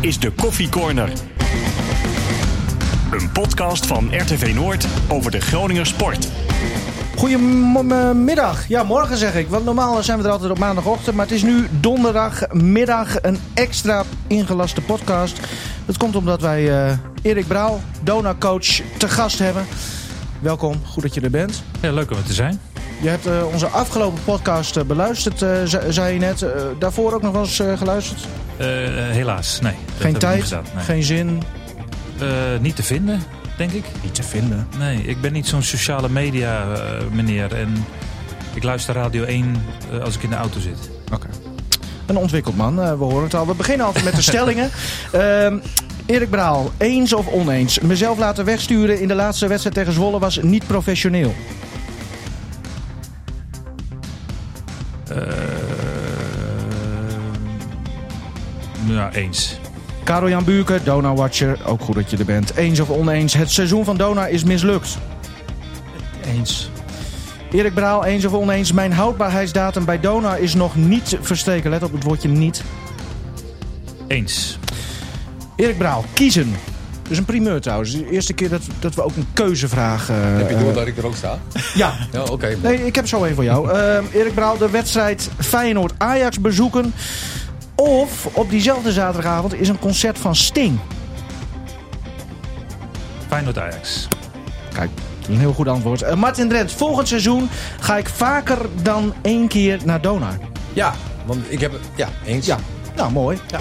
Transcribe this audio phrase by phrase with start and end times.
[0.00, 1.12] is de Koffie Corner.
[3.10, 6.28] Een podcast van RTV Noord over de Groninger sport.
[7.16, 8.68] Goedemiddag.
[8.68, 9.48] Ja, morgen zeg ik.
[9.48, 11.16] Want normaal zijn we er altijd op maandagochtend.
[11.16, 15.40] Maar het is nu donderdagmiddag een extra ingelaste podcast.
[15.86, 19.66] Dat komt omdat wij uh, Erik Brouw, Dona-coach, te gast hebben.
[20.38, 21.62] Welkom, goed dat je er bent.
[21.80, 22.60] Ja, leuk om er te zijn.
[23.00, 25.38] Je hebt uh, onze afgelopen podcast uh, beluisterd,
[25.88, 26.46] zei je net.
[26.78, 28.26] daarvoor ook nog wel eens geluisterd?
[29.10, 29.74] helaas, nee.
[29.98, 30.84] Geen tijd, nee.
[30.84, 31.42] geen zin?
[32.60, 33.22] niet te vinden
[33.60, 33.84] denk ik.
[34.02, 34.68] Niet te vinden?
[34.78, 36.66] Nee, ik ben niet zo'n sociale media
[37.12, 37.54] meneer.
[37.54, 37.84] En
[38.54, 40.90] ik luister Radio 1 uh, als ik in de auto zit.
[41.12, 41.26] Oké.
[42.06, 43.46] Een ontwikkeld man, we horen het al.
[43.46, 44.70] We beginnen altijd met de stellingen.
[45.12, 45.58] Ehm,
[46.06, 47.78] Erik Braal, eens of oneens?
[47.78, 51.34] Mezelf laten wegsturen in de laatste wedstrijd tegen Zwolle was niet professioneel.
[58.86, 59.58] Ja, eens.
[60.04, 61.58] Karel-Jan Buurke, Dona-watcher.
[61.66, 62.56] Ook goed dat je er bent.
[62.56, 64.98] Eens of oneens, het seizoen van Dona is mislukt.
[66.24, 66.70] Eens.
[67.50, 68.72] Erik Braal, eens of oneens.
[68.72, 71.70] Mijn houdbaarheidsdatum bij Dona is nog niet verstreken.
[71.70, 72.62] Let op het woordje niet.
[74.06, 74.58] Eens.
[75.56, 76.54] Erik Braal, kiezen.
[77.10, 77.92] Dus een primeur trouwens.
[77.92, 80.10] De eerste keer dat, dat we ook een keuzevraag...
[80.10, 81.38] Uh, heb je door dat ik er ook sta?
[81.74, 81.94] Ja.
[82.12, 82.56] ja oké.
[82.62, 83.72] nee, ik heb zo een voor jou.
[83.72, 86.92] Uh, Erik Braal, de wedstrijd Feyenoord-Ajax bezoeken.
[87.74, 90.78] Of op diezelfde zaterdagavond is een concert van Sting.
[93.28, 94.08] Feyenoord Ajax.
[94.74, 94.90] Kijk,
[95.28, 96.02] een heel goed antwoord.
[96.02, 97.48] Uh, Martin Drent, volgend seizoen
[97.80, 100.38] ga ik vaker dan één keer naar Donar.
[100.72, 100.94] Ja,
[101.26, 101.72] want ik heb...
[101.94, 102.46] Ja, eens.
[102.46, 102.58] Ja,
[102.96, 103.38] nou mooi.
[103.46, 103.58] Ja.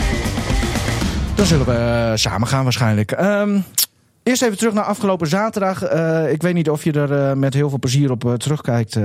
[1.40, 3.12] Dan zullen we uh, samen gaan waarschijnlijk.
[3.22, 3.64] Um,
[4.24, 5.94] eerst even terug naar afgelopen zaterdag.
[5.94, 9.00] Uh, ik weet niet of je er met heel veel plezier op terugkijkt.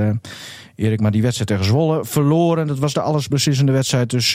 [0.74, 2.66] Erik, maar die wedstrijd tegen Zwolle verloren.
[2.66, 4.10] Dat was de allesbeslissende wedstrijd.
[4.10, 4.32] Dus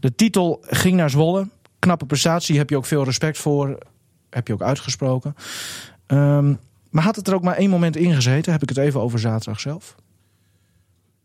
[0.00, 1.48] de titel ging naar Zwolle.
[1.78, 3.78] Knappe prestatie, heb je ook veel respect voor.
[4.30, 5.34] Heb je ook uitgesproken.
[6.06, 6.58] Um,
[6.90, 8.52] maar had het er ook maar één moment in gezeten?
[8.52, 9.94] Heb ik het even over zaterdag zelf?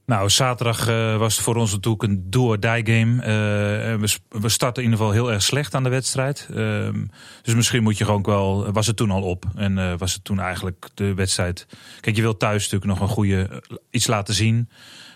[0.07, 3.13] Nou, zaterdag uh, was voor ons natuurlijk een do-or-die game.
[3.15, 6.47] Uh, we, we starten in ieder geval heel erg slecht aan de wedstrijd.
[6.51, 6.89] Uh,
[7.41, 8.71] dus misschien moet je gewoon wel...
[8.71, 9.45] Was het toen al op.
[9.55, 11.67] En was het toen eigenlijk de wedstrijd...
[11.99, 13.63] Kijk, je wilt thuis natuurlijk nog een goede...
[13.89, 14.69] iets laten zien.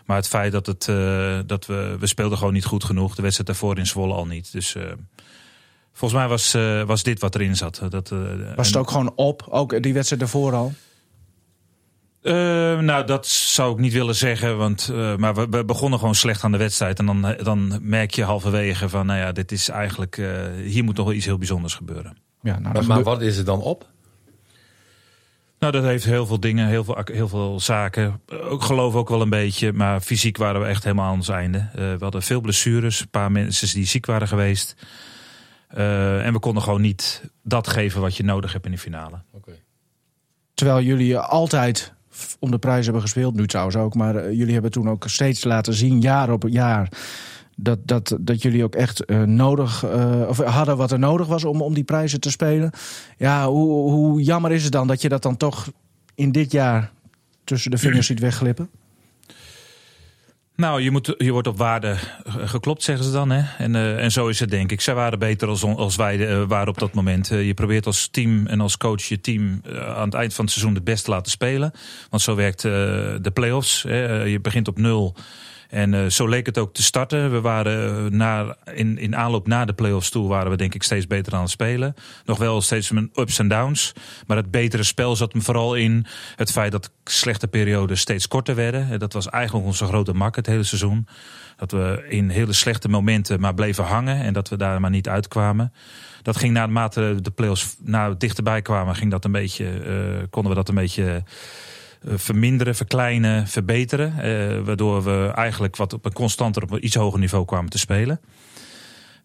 [0.06, 0.86] Maar het feit dat, het,
[1.48, 1.96] dat we...
[2.00, 3.16] We speelden gewoon niet goed genoeg.
[3.16, 4.52] De wedstrijd daarvoor in Zwolle al niet.
[4.52, 4.76] Dus...
[5.94, 6.52] Volgens mij was,
[6.86, 7.82] was dit wat erin zat.
[7.90, 8.14] Dat,
[8.56, 9.46] was het ook gewoon op?
[9.50, 10.74] Ook die wedstrijd daarvoor al?
[12.22, 12.34] Uh,
[12.80, 14.58] nou, dat zou ik niet willen zeggen.
[14.58, 17.00] Want, uh, maar we, we, begonnen gewoon slecht aan de wedstrijd.
[17.00, 20.30] En dan, dan merk je halverwege van, nou ja, dit is eigenlijk, uh,
[20.66, 22.18] hier moet nog wel iets heel bijzonders gebeuren.
[22.42, 23.90] Ja, nou, maar, maar wat is er dan op?
[25.60, 28.22] Nou, dat heeft heel veel dingen, heel veel, heel veel zaken.
[28.28, 31.70] Ik geloof ook wel een beetje, maar fysiek waren we echt helemaal aan ons einde.
[31.74, 34.76] we hadden veel blessures, een paar mensen die ziek waren geweest.
[35.68, 39.22] en we konden gewoon niet dat geven wat je nodig hebt in de finale.
[39.32, 39.62] Okay.
[40.54, 41.94] Terwijl jullie altijd
[42.40, 43.36] om de prijs hebben gespeeld.
[43.36, 43.96] Nu trouwens ook.
[43.96, 46.92] Maar uh, jullie hebben toen ook steeds laten zien, jaar op jaar.
[47.56, 51.44] Dat, dat, dat jullie ook echt uh, nodig uh, of hadden wat er nodig was
[51.44, 52.72] om, om die prijzen te spelen.
[53.18, 55.72] Ja, hoe, hoe jammer is het dan dat je dat dan toch
[56.16, 56.92] in dit jaar
[57.44, 58.70] tussen de vingers ziet wegglippen?
[60.62, 61.96] Nou, je, moet, wordt op waarde
[62.28, 63.30] geklopt, zeggen ze dan.
[63.30, 63.64] Hè?
[63.64, 64.82] En, uh, en zo is het, denk ik.
[64.82, 67.28] Zij waren beter als, als wij uh, waren op dat moment.
[67.28, 69.62] Je probeert als team en als coach je team
[69.96, 71.72] aan het eind van het seizoen het best te laten spelen.
[72.10, 73.84] Want zo werkt de play-offs.
[73.84, 74.24] Hè?
[74.24, 75.16] je begint op nul.
[75.72, 77.32] En uh, zo leek het ook te starten.
[77.32, 80.84] We waren uh, naar, in, in aanloop naar de play-offs toe waren we denk ik
[80.84, 81.96] steeds beter aan het spelen.
[82.26, 83.94] Nog wel steeds met ups en downs.
[84.28, 86.06] Maar het betere spel zat hem vooral in
[86.36, 89.00] het feit dat slechte perioden steeds korter werden.
[89.00, 91.08] Dat was eigenlijk onze grote mak het hele seizoen.
[91.58, 95.10] Dat we in hele slechte momenten maar bleven hangen en dat we daar maar niet
[95.10, 95.74] uitkwamen.
[96.22, 100.58] Dat ging naarmate de play-offs nou, dichterbij kwamen, ging dat een beetje, uh, konden we
[100.58, 101.22] dat een beetje eh,
[102.06, 104.14] verminderen, verkleinen, verbeteren.
[104.24, 107.78] Uh, waardoor we eigenlijk wat op een constanter, op een iets hoger niveau kwamen te
[107.78, 108.20] spelen.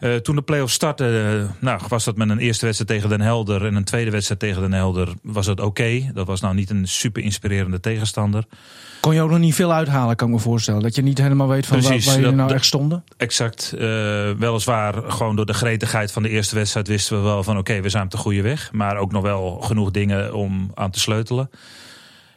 [0.00, 3.66] Uh, toen de play-offs startten, nou, was dat met een eerste wedstrijd tegen Den Helder
[3.66, 5.68] en een tweede wedstrijd tegen Den Helder, was het oké.
[5.68, 6.10] Okay.
[6.14, 8.44] Dat was nou niet een super inspirerende tegenstander.
[9.00, 10.82] Kon je ook nog niet veel uithalen, kan ik me voorstellen.
[10.82, 13.04] Dat je niet helemaal weet van Precies, waar, waar jullie nou echt stonden?
[13.16, 13.72] Exact.
[13.74, 13.80] Uh,
[14.38, 17.82] weliswaar, gewoon door de gretigheid van de eerste wedstrijd wisten we wel van oké, okay,
[17.82, 18.72] we zijn op de goede weg.
[18.72, 21.50] Maar ook nog wel genoeg dingen om aan te sleutelen.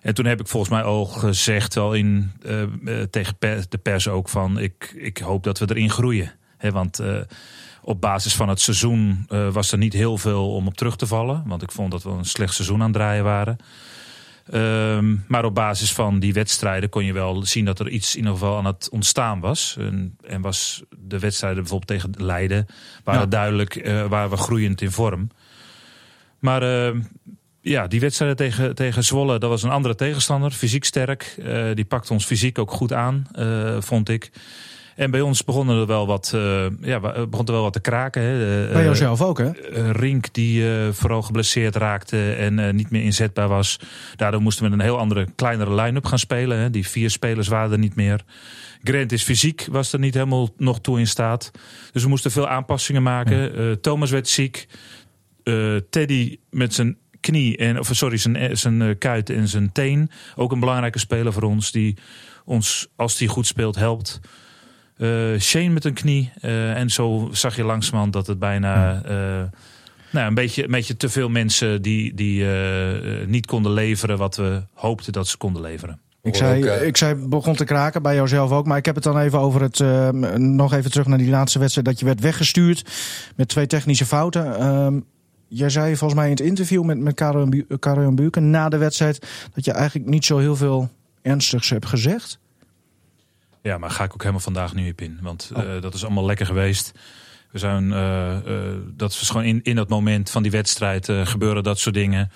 [0.02, 3.36] En toen heb ik volgens mij al gezegd, wel in, uh, tegen
[3.70, 6.32] de pers ook, van ik, ik hoop dat we erin groeien.
[6.58, 7.18] He, want uh,
[7.82, 11.08] op basis van het seizoen uh, was er niet heel veel om op terug te
[11.08, 11.44] vallen.
[11.46, 13.58] Want ik vond dat we een slecht seizoen aan het draaien waren.
[14.52, 18.18] Ehm, maar op basis van die wedstrijden kon je wel zien dat er iets in
[18.18, 19.76] ieder geval aan het ontstaan was.
[19.80, 22.66] En, en was de wedstrijden bijvoorbeeld tegen Leiden
[23.04, 23.28] waren Ja.
[23.28, 25.30] duidelijk, eh waren we groeiend in vorm.
[26.40, 27.02] Maar ehm,
[27.62, 30.52] ja, die wedstrijden tegen, tegen Zwolle, dat was een andere tegenstander.
[30.52, 31.36] Fysiek sterk.
[31.44, 34.32] Eh, die pakte ons fysiek ook goed aan, eh, vond ik.
[34.96, 38.22] En bij ons begonnen er wel wat, eh, ja, begon er wel wat te kraken.
[38.22, 38.68] Hè.
[38.72, 39.52] Bij jouzelf ook, hè?
[39.92, 43.80] Rink die vooral geblesseerd raakte en niet meer inzetbaar was.
[44.16, 46.58] Daardoor moesten we een heel andere, kleinere line-up gaan spelen.
[46.58, 46.70] Hè.
[46.70, 48.24] Die vier spelers waren er niet meer.
[48.84, 51.52] Grant is fysiek, was er niet helemaal nog toe in staat.
[51.92, 53.82] Dus we moesten veel aanpassingen maken.
[53.82, 54.68] Thomas werd ziek.
[55.90, 60.12] Teddy met zijn knie, en, of sorry, zijn, eh, zijn eh, kuit en zijn teen.
[60.36, 61.72] Ook een belangrijke speler voor ons.
[61.72, 61.98] Die
[62.46, 64.20] ons, als die goed speelt, helpt.
[64.98, 66.32] Eh, Shane met een knie.
[66.42, 69.02] Eh, en zo zag je langzamerhand dat het bijna...
[69.04, 69.44] eh,
[70.12, 72.46] nou, een beetje, een beetje te veel mensen die, die
[73.26, 76.00] niet konden leveren wat we hoopten dat ze konden leveren.
[76.22, 78.66] Ik zei, ik zei, begon te kraken bij jouzelf ook.
[78.66, 79.80] Maar ik heb het dan even over het.
[79.80, 81.88] eh, nog even terug naar die laatste wedstrijd.
[81.88, 82.84] Dat je werd weggestuurd
[83.36, 84.46] met twee technische fouten.
[85.52, 88.50] Jij zei volgens mij in het interview met, met Karel en Bu- Karel en Buurken
[88.50, 89.28] na de wedstrijd.
[89.54, 90.90] dat je eigenlijk niet zo heel veel
[91.22, 92.40] ernstigs hebt gezegd.
[93.62, 95.20] Ja, maar ga ik ook helemaal vandaag nu op in.
[95.22, 95.76] Want Oh.
[95.76, 96.92] eh, dat is allemaal lekker geweest.
[97.52, 101.26] We zijn, eh, eh, dat is gewoon in, in dat moment van die wedstrijd eh,
[101.26, 102.32] gebeuren dat soort dingen.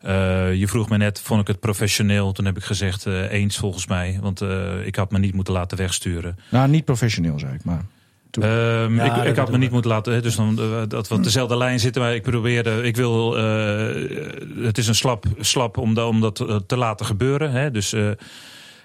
[0.00, 2.32] Eh, je vroeg me net, vond ik het professioneel?
[2.32, 4.18] Toen heb ik gezegd, eh, eens volgens mij.
[4.22, 6.38] Want eh, ik had me niet moeten laten wegsturen.
[6.50, 7.64] Nou, niet professioneel, zei ik.
[7.64, 7.84] Maar
[8.30, 10.22] Ehm, Ja, ik, had me niet moeten laten.
[10.22, 12.02] Dus dan, eh, dat we op dezelfde lijn zitten.
[12.02, 12.82] Maar ik probeerde.
[12.82, 13.36] Ik wil.
[13.38, 17.50] eh, het is een slap, slap om, da- om dat eh, te laten gebeuren.
[17.50, 17.70] Hè.
[17.70, 17.94] Dus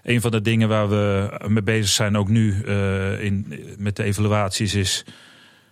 [0.04, 2.64] een van de dingen waar we mee bezig zijn, ook nu
[3.20, 5.06] in, met de evaluaties, is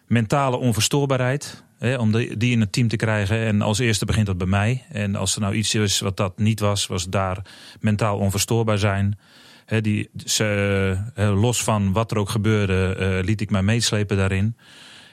[0.07, 1.63] mentale onverstoorbaarheid.
[1.79, 3.37] Hè, om die, die in het team te krijgen.
[3.37, 4.83] En als eerste begint dat bij mij.
[4.91, 7.37] En als er nou iets is wat dat niet was, was daar
[7.79, 9.17] mentaal onverstoorbaar zijn.
[9.65, 14.17] Hè, die, ze, eh, los van wat er ook gebeurde, eh, liet ik mij meeslepen
[14.17, 14.57] daarin.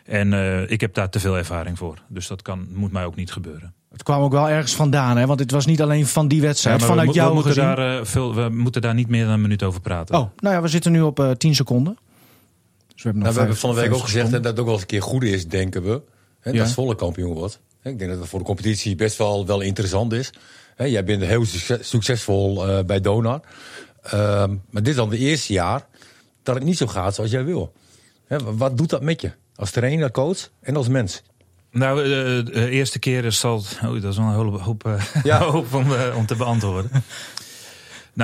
[0.04, 1.98] En eh, ik heb daar te veel ervaring voor.
[2.08, 3.74] Dus dat kan, moet mij ook niet gebeuren.
[3.92, 5.26] het kwam ook wel ergens vandaan, hè?
[5.26, 6.80] Want het was niet alleen van die wedstrijd.
[6.80, 7.68] Ja, vanuit we, jou we, moeten gezien.
[7.74, 10.14] daar, eh, veel, we moeten daar niet meer dan een minuut over praten.
[10.18, 11.98] Oh, nou ja, we zitten nu op eh 10 seconden.
[12.94, 14.42] Dus we hebben nog Nou, we hebben vijf- van de week ook 50 gezegd seconden.
[14.42, 16.02] dat het ook wel eens een keer goed is, denken we.
[16.40, 16.58] Hè, Ja.
[16.58, 17.60] Dat Zwolle kampioen wordt.
[17.80, 20.32] Hè, Ik denk dat het voor de competitie best wel, wel interessant is.
[20.76, 23.40] Hè, Jij bent heel succes- succesvol eh, bij Donar.
[24.02, 25.86] Ehm, maar dit is dan de eerste jaar
[26.42, 27.72] dat het niet zo gaat zoals jij wil.
[28.44, 29.32] Wat doet dat met je?
[29.54, 31.22] Als trainer, coach en als mens?
[31.70, 32.08] Nou, eh,
[32.54, 33.56] de eerste keer is zal.
[33.84, 35.38] Oh, dat is wel een hele hoop, eh, Ja.
[35.52, 36.90] hoop om, eh, om te beantwoorden.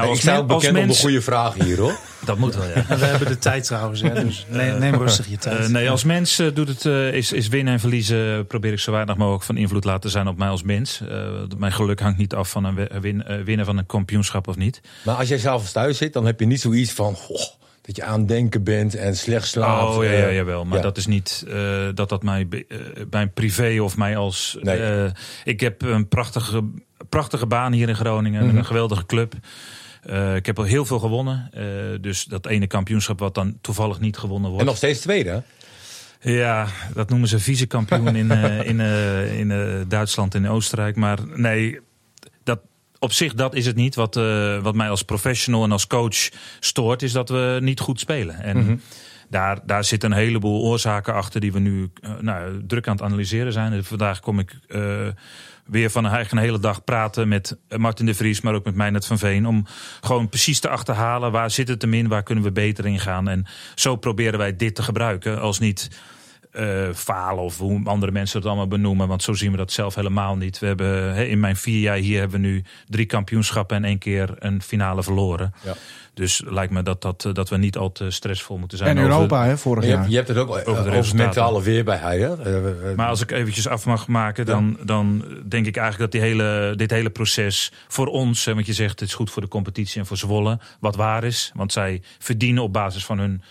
[0.01, 1.01] Nou, ik sta ook bekend om de mens.
[1.01, 1.99] goede vragen hier hoor.
[2.25, 2.85] Dat moet wel, ja.
[2.99, 5.59] We hebben de tijd trouwens, hè, dus neem, neem rustig je tijd.
[5.59, 8.47] Eh, nee, als mens eh, doet het, eh, is, is winnen en verliezen.
[8.47, 11.01] Probeer ik zo weinig mogelijk van invloed laten zijn op mij als mens.
[11.09, 11.29] Eh,
[11.59, 14.81] mijn geluk hangt niet af van een win- eh, winnen van een kampioenschap of niet.
[15.05, 17.15] Maar als jij s'avonds thuis zit, dan heb je niet zoiets van...
[17.15, 17.41] goh,
[17.83, 19.97] dat je aan het denken bent en slecht slaapt.
[19.97, 20.65] oh ja, eh, ja, jawel.
[20.65, 20.83] Maar ja.
[20.83, 22.79] dat is niet eh, dat dat mij, eh,
[23.11, 24.57] mijn privé of mij als.
[24.61, 24.79] Nee.
[25.05, 25.11] eh,
[25.45, 26.63] ik heb een prachtige,
[27.09, 28.47] prachtige baan hier in Groningen.
[28.47, 28.57] Mhm.
[28.57, 29.35] Een geweldige club.
[30.07, 31.49] Eh, ik heb al heel veel gewonnen.
[31.53, 31.65] Eh,
[32.01, 34.61] dus dat ene kampioenschap wat dan toevallig niet gewonnen wordt.
[34.61, 35.41] En nog steeds tweede, hè?
[36.21, 40.97] Ja, dat noemen ze vice-kampioen in, eh, in, eh, in eh, Duitsland en Oostenrijk.
[40.97, 41.81] Maar nee,
[42.45, 42.61] dat,
[42.99, 43.95] op zich dat is het niet.
[43.95, 44.15] Wat,
[44.63, 46.29] wat mij als professional en als coach
[46.61, 48.41] stoort, is dat we niet goed spelen.
[48.43, 48.77] En Mhm.
[49.31, 53.53] daar, daar zitten een heleboel oorzaken achter die we nu nou, druk aan het analyseren
[53.53, 53.73] zijn.
[53.73, 54.59] En vandaag kom ik
[55.67, 59.19] weer van een hele dag praten met Martin de Vries, maar ook met Meijnerd van
[59.19, 59.47] Veen.
[59.47, 59.67] Om
[60.01, 63.29] gewoon precies te achterhalen waar zit het hem in, waar kunnen we beter in gaan.
[63.29, 65.91] En zo proberen wij dit te gebruiken als niet
[66.57, 69.09] eh, falen of hoe andere mensen het allemaal benoemen.
[69.09, 70.59] Want zo zien we dat zelf helemaal niet.
[70.59, 73.99] We hebben hè, in mijn vier jaar hier hebben we nu drie kampioenschappen en één
[73.99, 75.53] keer een finale verloren.
[75.65, 75.75] Ja.
[76.15, 78.91] Dus lijkt me dat, dat, eh, dat we niet al te stressvol moeten zijn.
[78.91, 79.99] En over- Europa, hè, vorig Je jaar.
[79.99, 81.17] hebt, je hebt het ook eh, de over, resultaten.
[81.27, 82.21] mentale weerbaarheid.
[82.21, 82.43] Hè?
[82.43, 86.21] Eh, eh, Maar als ik eventjes af mag maken, dan, dan denk ik eigenlijk dat
[86.23, 89.43] die hele, dit hele proces voor ons, hè, want je zegt het is goed voor
[89.43, 91.51] de competitie en voor Zwolle, wat waar is.
[91.55, 93.43] Want zij verdienen op basis van hun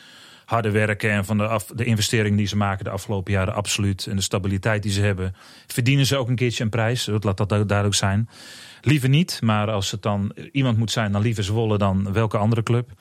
[0.46, 4.06] harde werken en van de, af, de investeringen die ze maken de afgelopen jaren absoluut.
[4.06, 5.36] En de stabiliteit die ze hebben,
[5.68, 7.10] verdienen ze ook een keertje een prijs.
[7.20, 8.30] Laat dat duidelijk zijn.
[8.82, 12.64] Liever niet, maar als het dan iemand moet zijn, dan liever Zwolle dan welke andere
[12.64, 12.92] club.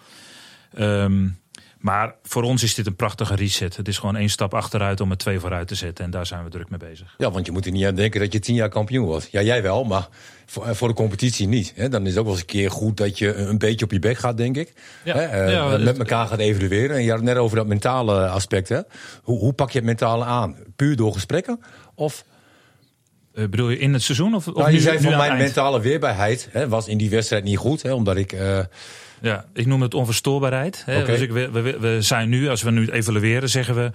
[0.74, 1.28] Ehm,
[1.84, 3.76] maar voor ons is dit een prachtige reset.
[3.76, 6.04] Het is gewoon één stap achteruit om er twee vooruit te zetten.
[6.04, 7.14] En daar zijn we druk mee bezig.
[7.18, 9.28] Ja, want je moet er niet aan denken dat je tien jaar kampioen wordt.
[9.30, 10.08] Ja, jij wel, maar
[10.46, 11.72] voor, eh, voor de competitie niet.
[11.76, 11.88] Hè?
[11.88, 13.98] Dan is het ook wel eens een keer goed dat je een beetje op je
[13.98, 14.72] bek gaat, denk ik.
[15.04, 15.22] Ja, Hè?
[15.24, 16.96] Eh, ja, met het- elkaar gaat evalueren.
[16.96, 18.68] En je had het net over dat mentale aspect.
[18.68, 18.80] Hè?
[19.22, 20.56] Hoe, hoe pak je het mentale aan?
[20.76, 21.60] Puur door gesprekken?
[21.94, 22.24] Of
[23.34, 24.34] Eh, bedoel je in het seizoen?
[24.34, 25.42] Of, of Nou, je nu- zei nu van mijn eind?
[25.42, 27.82] mentale weerbaarheid hè, was in die wedstrijd niet goed.
[27.82, 28.32] Hè, omdat ik...
[28.32, 28.58] eh,
[29.24, 30.82] Ja, ik noem het onverstoorbaarheid.
[30.86, 31.04] Hè.
[31.04, 33.90] Dus ik, we, we, we zijn nu, als we nu evalueren, zeggen we.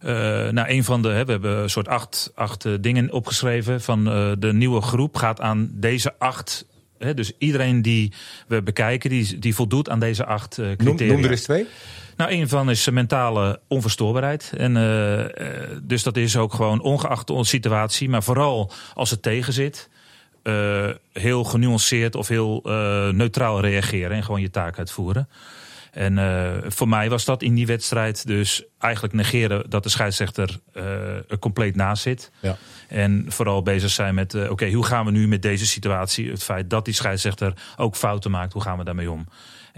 [0.00, 1.08] eh nou, een van de.
[1.08, 3.80] Hè, we hebben een soort acht, acht eh, dingen opgeschreven.
[3.80, 6.66] Van eh, de nieuwe groep gaat aan deze acht.
[6.98, 8.12] Hè, dus iedereen die
[8.46, 11.12] we bekijken, die, die voldoet aan deze acht eh, noem, criteria.
[11.12, 11.66] noem er eens twee.
[12.16, 14.52] Nou, een van is mentale onverstoorbaarheid.
[14.56, 14.74] En,
[15.82, 19.88] dus dat is ook gewoon ongeacht onze situatie, maar vooral als het tegen zit.
[20.42, 25.28] Eh, heel genuanceerd of heel eh, neutraal reageren en gewoon je taak uitvoeren.
[25.98, 30.60] En eh, voor mij was dat in die wedstrijd dus eigenlijk negeren dat de scheidsrechter
[30.72, 30.84] eh,
[31.30, 32.30] er compleet naast zit.
[32.40, 32.56] Ja.
[32.88, 36.30] En vooral bezig zijn met, oké, hoe gaan we nu met deze situatie?
[36.30, 39.28] Het feit dat die scheidsrechter ook fouten maakt, hoe gaan we daarmee om?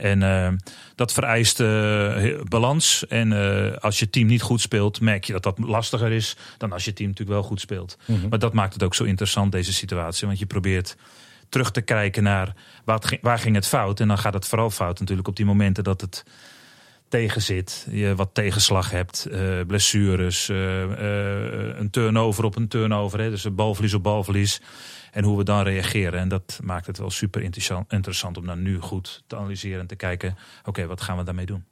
[0.00, 0.48] En eh,
[0.94, 3.06] dat vereist eh, balans.
[3.06, 6.72] En eh, als je team niet goed speelt, merk je dat dat lastiger is dan
[6.72, 7.98] als je team natuurlijk wel goed speelt.
[8.28, 10.26] Maar dat maakt het ook zo interessant, deze situatie.
[10.26, 10.96] Want je probeert
[11.48, 12.54] terug te kijken naar
[12.84, 14.00] wat, waar ging het fout.
[14.00, 16.24] En dan gaat het vooral fout natuurlijk op die momenten dat het
[17.08, 17.86] tegen zit.
[17.90, 23.20] Je wat tegenslag hebt, eh, blessures, een turnover op een turnover.
[23.20, 24.60] Hè, dus een balverlies op balverlies.
[25.12, 26.20] En hoe we dan reageren.
[26.20, 29.86] En dat maakt het wel super interessant, interessant om dan nu goed te analyseren en
[29.86, 30.36] te kijken.
[30.64, 31.64] Oké, wat gaan we daarmee doen?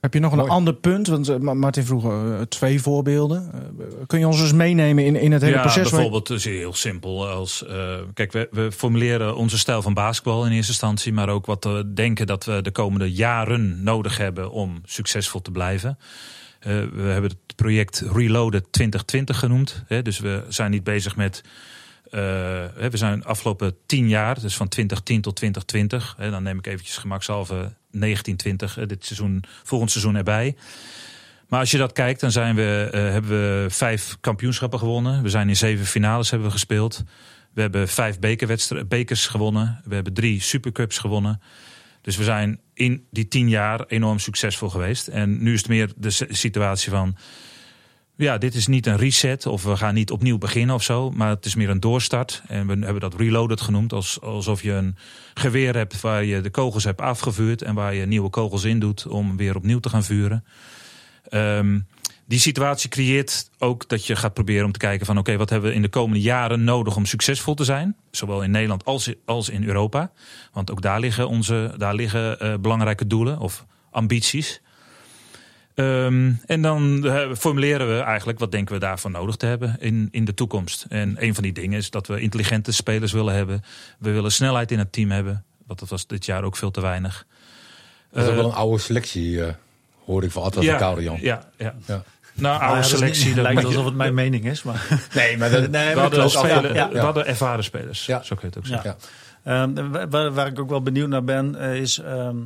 [0.00, 0.50] Heb je nog een Mooi.
[0.50, 1.06] ander punt?
[1.06, 3.50] Want eh, Ma- Martin vroeg eh, twee voorbeelden.
[3.52, 5.90] Eh, kun je ons eens meenemen in, in het hele ja, proces?
[5.90, 7.28] bijvoorbeeld het is heel simpel.
[7.28, 11.46] Als, eh, kijk, we, we formuleren onze stijl van basketbal in eerste instantie, maar ook
[11.46, 15.98] wat we denken dat we de komende jaren nodig hebben om succesvol te blijven.
[16.58, 19.84] Eh, we hebben het project Reloaded 2020 genoemd.
[19.86, 21.42] Hè, dus we zijn niet bezig met.
[22.10, 26.14] Eh, we zijn de afgelopen tien jaar, dus van 2010 tot 2020.
[26.18, 30.56] Hè, dan neem ik eventjes gemakshalve 1920, hè, dit seizoen, volgend seizoen erbij.
[31.48, 35.22] Maar als je dat kijkt, dan zijn we, eh, hebben we vijf kampioenschappen gewonnen.
[35.22, 37.04] We zijn in zeven finales hebben we gespeeld.
[37.52, 38.18] We hebben vijf
[38.88, 39.80] bekers gewonnen.
[39.84, 41.40] We hebben drie supercups gewonnen.
[42.00, 45.08] Dus we zijn in die tien jaar enorm succesvol geweest.
[45.08, 47.16] En nu is het meer de situatie van...
[48.20, 51.10] Ja, dit is niet een reset of we gaan niet opnieuw beginnen of zo.
[51.10, 52.42] Maar het is meer een doorstart.
[52.46, 53.92] En we hebben dat reloaded genoemd.
[53.92, 54.96] Als, alsof je een
[55.34, 57.62] geweer hebt waar je de kogels hebt afgevuurd.
[57.62, 60.44] En waar je nieuwe kogels in doet om weer opnieuw te gaan vuren.
[61.28, 61.78] Ehm,
[62.26, 65.70] die situatie creëert ook dat je gaat proberen om te kijken van oké, wat hebben
[65.70, 67.96] we in de komende jaren nodig om succesvol te zijn?
[68.10, 70.10] Zowel in Nederland als, als in Europa.
[70.52, 74.60] Want ook daar liggen, onze, daar liggen eh, belangrijke doelen of ambities.
[75.74, 80.08] Ehm, en dan eh, formuleren we eigenlijk wat denken we daarvan nodig te hebben in,
[80.10, 80.86] in de toekomst.
[80.88, 83.62] En een van die dingen is dat we intelligente spelers willen hebben.
[83.98, 85.44] We willen snelheid in het team hebben.
[85.66, 87.26] Want dat was dit jaar ook veel te weinig.
[88.10, 89.52] Dat is ook Eh, wel een oude selectie, eh,
[90.04, 91.18] hoor ik van Atlas en Koude Jan.
[91.20, 91.74] ja, ja.
[91.86, 92.02] Ja.
[92.34, 93.26] Nou, ja, oude selectie.
[93.26, 94.62] niet- dat lijkt alsof het mijn mening is.
[94.62, 97.04] Maar, Nee, maar dat, nee, we hadden, spelen, Ja, we ja.
[97.04, 98.06] hadden ervaren spelers.
[98.06, 98.22] Ja.
[98.22, 98.82] Zo kun je het ook Ja.
[98.82, 98.96] zeggen.
[99.44, 99.62] Ja.
[99.62, 102.36] Ehm, waar, waar ik ook wel benieuwd naar ben, is ehm,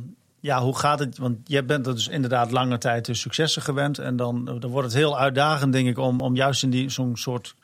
[0.45, 1.17] ja, hoe gaat het?
[1.17, 3.99] Want jij bent er dus inderdaad lange tijd de successen gewend.
[3.99, 7.17] En dan, dan wordt het heel uitdagend, denk ik, om, om juist in die, zo'n
[7.17, 7.55] soort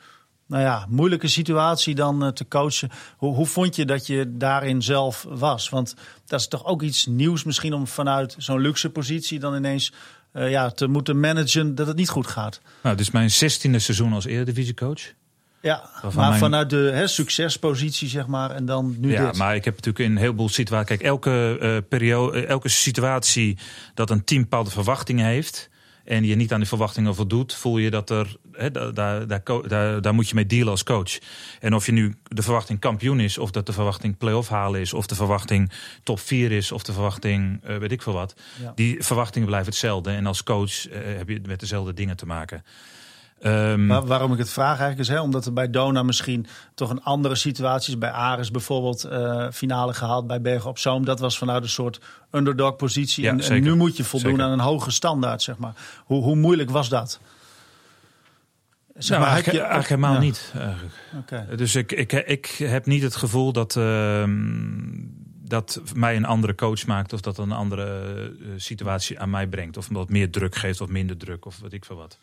[0.46, 2.90] nou ja, moeilijke situatie dan eh, te coachen.
[3.16, 5.68] Hoe, hoe vond je dat je daarin zelf was?
[5.68, 5.94] Want
[6.26, 9.92] dat is toch ook iets nieuws misschien om vanuit zo'n luxe positie dan ineens
[10.32, 12.60] eh, ja, te moeten managen dat het niet goed gaat.
[12.82, 15.12] Nou, dit is mijn zestiende seizoen als eredivisiecoach.
[15.62, 19.36] Ja, maar mijn- vanuit de hè, succespositie, zeg maar, en dan nu Ja, dit.
[19.36, 20.88] maar ik heb natuurlijk in een heleboel situaties.
[20.88, 23.58] Kijk, elke, eh, periode, eh, elke situatie
[23.94, 25.70] dat een team bepaalde verwachtingen heeft.
[26.04, 27.54] en je niet aan die verwachtingen voldoet.
[27.54, 28.36] voel je dat er.
[28.52, 31.18] Hè, daar, daar, daar, moet je mee dealen als coach.
[31.60, 33.38] En of je nu de verwachting kampioen is.
[33.38, 34.92] of dat de verwachting play-off halen is.
[34.92, 36.72] of de verwachting top 4 is.
[36.72, 38.34] of de verwachting eh, weet ik veel wat.
[38.62, 38.72] Ja.
[38.74, 40.10] Die verwachtingen blijven hetzelfde.
[40.10, 42.64] En als coach heb je met dezelfde dingen te maken.
[43.42, 47.02] Ehm, waarom ik het vraag eigenlijk is, hè, omdat er bij Dona misschien toch een
[47.02, 47.98] andere situatie is.
[47.98, 51.04] Bij Ares bijvoorbeeld eh, finale gehaald bij Bergen op Zoom.
[51.04, 53.24] Dat was vanuit een soort underdog positie.
[53.24, 54.44] Ja, en, nu moet je voldoen Zeker.
[54.44, 55.74] aan een hoge standaard, zeg maar.
[56.04, 57.20] Hoe, hoe moeilijk was dat?
[58.94, 60.52] Zeg nou, maar, eigenlijk, eigenlijk helemaal ja, niet.
[60.56, 60.94] Eigenlijk.
[61.18, 61.56] oké.
[61.56, 64.30] Dus ik, ik, ik heb niet het gevoel dat, ehm,
[65.44, 67.84] dat mij een andere coach maakt of dat een andere
[68.40, 69.76] eh, situatie aan mij brengt.
[69.76, 72.18] Of wat meer druk geeft of minder druk of weet ik veel wat.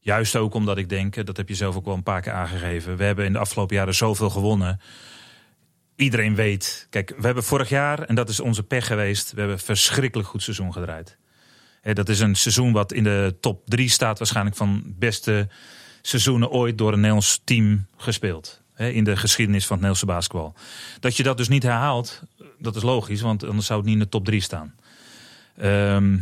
[0.00, 2.32] Juist ook omdat ik denk, eh, dat heb je zelf ook wel een paar keer
[2.32, 2.96] aangegeven.
[2.96, 4.80] We hebben in de afgelopen jaren zoveel gewonnen.
[5.96, 6.86] Iedereen weet.
[6.90, 10.28] Kijk, we hebben vorig jaar, en dat is onze pech geweest, we hebben een verschrikkelijk
[10.28, 11.18] goed seizoen gedraaid.
[11.82, 15.48] Dat is een seizoen wat in de top drie staat, waarschijnlijk van beste
[16.02, 18.62] seizoenen ooit door een Nederlands team gespeeld.
[18.76, 20.54] In de geschiedenis van het Nederlandse basketbal.
[21.00, 22.22] Dat je dat dus niet herhaalt,
[22.58, 24.74] dat is logisch, want anders zou het niet in de top drie staan.
[25.56, 26.18] Ehm,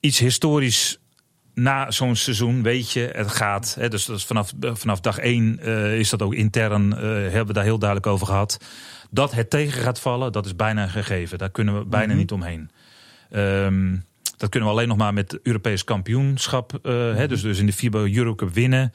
[0.00, 0.98] iets historisch
[1.56, 3.76] na zo'n seizoen weet je, het gaat.
[3.78, 7.52] Hè, dus, dus vanaf, vanaf dag één eh, is dat ook intern, eh, hebben we
[7.52, 8.58] daar heel duidelijk over gehad.
[9.10, 11.38] Dat het tegen gaat vallen, dat is bijna een gegeven.
[11.38, 12.16] Daar kunnen we bijna Mhm.
[12.16, 12.70] niet omheen.
[13.30, 13.96] Ehm,
[14.36, 16.78] dat kunnen we alleen nog maar met Europees kampioenschap.
[16.82, 18.92] eh, hè, dus, dus in de FIBA Eurocup winnen.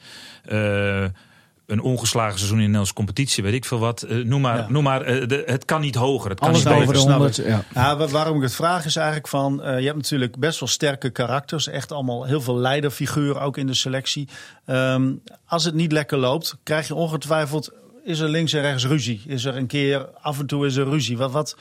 [1.72, 4.02] Een ongeslagen seizoen in de Nederlandse competitie, weet ik veel wat.
[4.02, 4.66] Eh, noem maar, Ja.
[4.68, 6.30] noem maar eh, de, het kan niet hoger.
[6.30, 7.00] Het kan Alles niet boven beter.
[7.02, 7.38] de snap 100.
[7.38, 7.46] ik.
[7.46, 7.64] Ja.
[7.74, 9.62] Ja, wa- waarom ik het vraag is eigenlijk van...
[9.62, 11.68] eh, je hebt natuurlijk best wel sterke karakters.
[11.68, 14.28] Echt allemaal heel veel leiderfiguren ook in de selectie.
[14.66, 15.12] Ehm,
[15.46, 17.70] als het niet lekker loopt, krijg je ongetwijfeld...
[18.04, 19.22] Is er links en rechts ruzie?
[19.26, 21.16] Is er een keer, af en toe is er ruzie?
[21.16, 21.56] Wat, wat,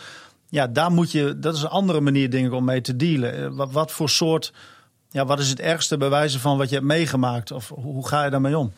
[0.50, 1.40] ja, daar moet je...
[1.40, 3.56] Dat is een andere manier, denk ik, om mee te dealen.
[3.56, 4.54] Wat, wat voor soort...
[5.10, 7.52] Ja, wat is het ergste bewijzen van wat je hebt meegemaakt?
[7.52, 8.74] Of hoe, hoe ga je daarmee om?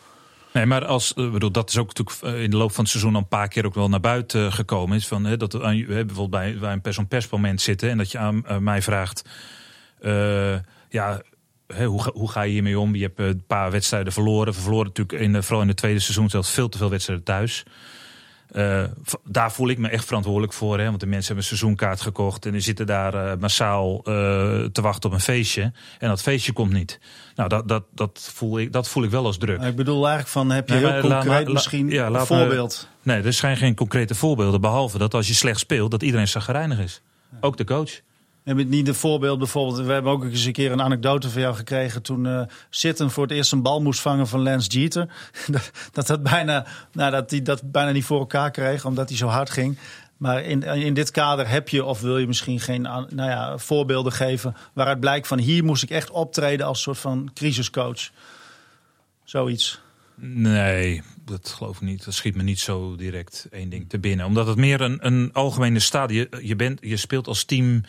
[0.53, 2.91] Nee, maar als, eh, bedoel, dat is ook natuurlijk eh, in de loop van het
[2.91, 4.97] seizoen al een paar keer ook wel naar buiten eh, gekomen.
[4.97, 8.17] Is van, hè, dat aan, bijvoorbeeld bij, bij een pers persmoment zitten en dat je
[8.17, 9.29] aan mij vraagt:
[10.89, 11.21] ja,
[11.67, 12.95] hè, hoe, ga, hoe ga je hiermee om?
[12.95, 14.53] Je hebt een paar wedstrijden verloren.
[14.53, 17.63] We verloren natuurlijk in, vooral in het tweede seizoen zelfs veel te veel wedstrijden thuis.
[18.53, 18.83] Eh,
[19.25, 20.79] daar voel ik me echt verantwoordelijk voor.
[20.79, 20.85] Hè?
[20.85, 22.45] Want de mensen hebben een seizoenkaart gekocht.
[22.45, 24.03] En die zitten daar eh, massaal eh,
[24.63, 25.71] te wachten op een feestje.
[25.99, 26.99] En dat feestje komt niet.
[27.35, 29.61] Nou, dat, dat, dat, voel, ik, dat voel ik wel als druk.
[29.61, 32.87] Ik bedoel eigenlijk van, heb je Nee, heel concreet la- misschien ja, een voorbeeld?
[33.03, 34.61] Nee, er zijn geen concrete voorbeelden.
[34.61, 37.01] Behalve dat als je slecht speelt, dat iedereen zagrijnig is.
[37.41, 38.01] Ook de coach.
[38.43, 39.85] Heb je niet een voorbeeld bijvoorbeeld?
[39.85, 43.23] We hebben ook eens een keer een anekdote van jou gekregen toen eh Sitten voor
[43.23, 45.09] het eerst een bal moest vangen van Lance Jeter.
[45.91, 49.27] dat, dat bijna, nou, dat hij dat bijna niet voor elkaar kreeg omdat hij zo
[49.27, 49.77] hard ging.
[50.17, 54.11] Maar in, in dit kader heb je of wil je misschien geen nou ja, voorbeelden
[54.11, 58.09] geven waaruit blijkt van hier moest ik echt optreden als soort van crisiscoach.
[59.23, 59.81] Zoiets.
[60.15, 62.05] Nee, dat geloof ik niet.
[62.05, 64.25] Dat schiet me niet zo direct één ding te binnen.
[64.25, 66.27] Omdat het meer een, een algemene stadie.
[66.41, 67.81] Je, bent, je speelt als team.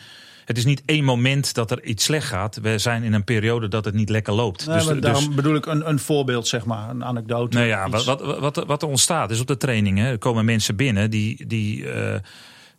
[0.45, 2.59] Het is niet één moment dat er iets slecht gaat.
[2.61, 4.67] We zijn in een periode dat het niet lekker loopt.
[4.67, 7.57] Nee, dus, daarom bedoel ik een, een voorbeeld, zeg maar, een anekdote.
[7.57, 10.19] Nou ja, wat, wat, wat, wat er ontstaat is op de trainingen.
[10.19, 12.19] Komen mensen binnen die, die eh,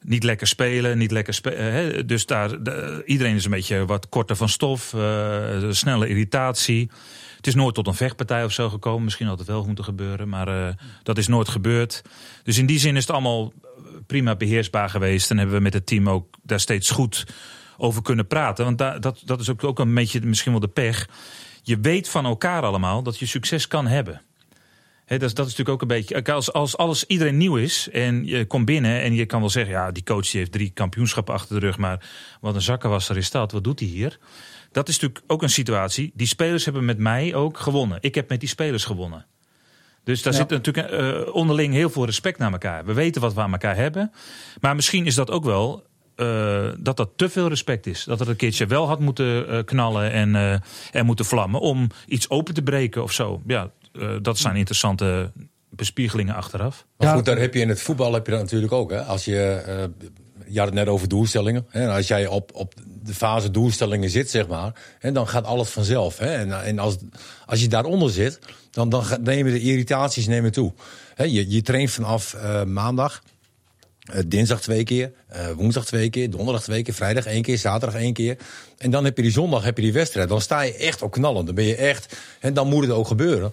[0.00, 0.98] niet lekker spelen.
[0.98, 4.48] Niet lekker spe eh, hè, dus daar, de- iedereen is een beetje wat korter van
[4.48, 4.94] stof.
[4.94, 6.90] eh, snelle irritatie.
[7.36, 9.04] Het is nooit tot een vechtpartij of zo gekomen.
[9.04, 12.02] Misschien had het wel moeten gebeuren, maar dat is nooit gebeurd.
[12.42, 13.52] Dus in die zin is het allemaal
[14.06, 15.30] prima beheersbaar geweest.
[15.30, 17.26] En hebben we met het team ook daar steeds goed
[17.76, 18.64] over kunnen praten.
[18.64, 21.08] Want dat, dat is ook, ook een beetje misschien wel de pech.
[21.62, 24.22] Je weet van elkaar allemaal dat je succes kan hebben.
[25.04, 26.32] Hè, dat, is, dat is natuurlijk ook een beetje.
[26.34, 29.72] Als, als alles iedereen nieuw is en je komt binnen en je kan wel zeggen:
[29.72, 32.08] ja, die coach die heeft drie kampioenschappen achter de rug, maar
[32.40, 33.52] wat een zakkenwasser is dat?
[33.52, 34.18] Wat doet hij hier?
[34.72, 36.12] Dat is natuurlijk ook een situatie.
[36.14, 37.98] Die spelers hebben met mij ook gewonnen.
[38.00, 39.26] Ik heb met die spelers gewonnen.
[40.04, 40.38] Dus daar Ja.
[40.38, 42.84] zit natuurlijk eh, onderling heel veel respect naar elkaar.
[42.84, 44.12] We weten wat we aan elkaar hebben.
[44.60, 45.85] Maar misschien is dat ook wel
[46.16, 48.04] eh, dat dat te veel respect is.
[48.04, 50.56] Dat het een keertje wel had moeten eh, knallen en, eh,
[50.92, 53.42] en moeten vlammen om iets open te breken of zo.
[53.46, 55.30] Ja, eh, dat zijn interessante
[55.70, 56.86] bespiegelingen achteraf.
[56.96, 58.90] Maar goed, daar heb je in het voetbal heb je dat natuurlijk ook.
[58.90, 59.02] Hè?
[59.02, 59.84] Als je, eh,
[60.46, 61.66] je had het net over doelstellingen.
[61.68, 61.80] Hè?
[61.80, 65.68] En Als jij op, op de fase doelstellingen zit, zeg maar, hè, dan gaat alles
[65.68, 66.18] vanzelf.
[66.18, 66.34] Hè?
[66.34, 66.96] En, en als,
[67.46, 68.38] als je daaronder zit,
[68.70, 70.72] dan, dan nemen de irritaties nemen toe.
[71.14, 71.24] Hè?
[71.24, 73.22] Je, je traint vanaf eh, maandag.
[74.12, 78.00] Eh, dinsdag twee keer, eh, woensdag twee keer, donderdag twee keer, vrijdag één keer, zaterdag
[78.00, 78.36] één keer.
[78.78, 80.28] En dan heb je die zondag heb je die wedstrijd.
[80.28, 81.44] Dan sta je echt op knallen.
[81.44, 82.16] Dan ben je echt.
[82.40, 83.52] En dan moet het ook gebeuren.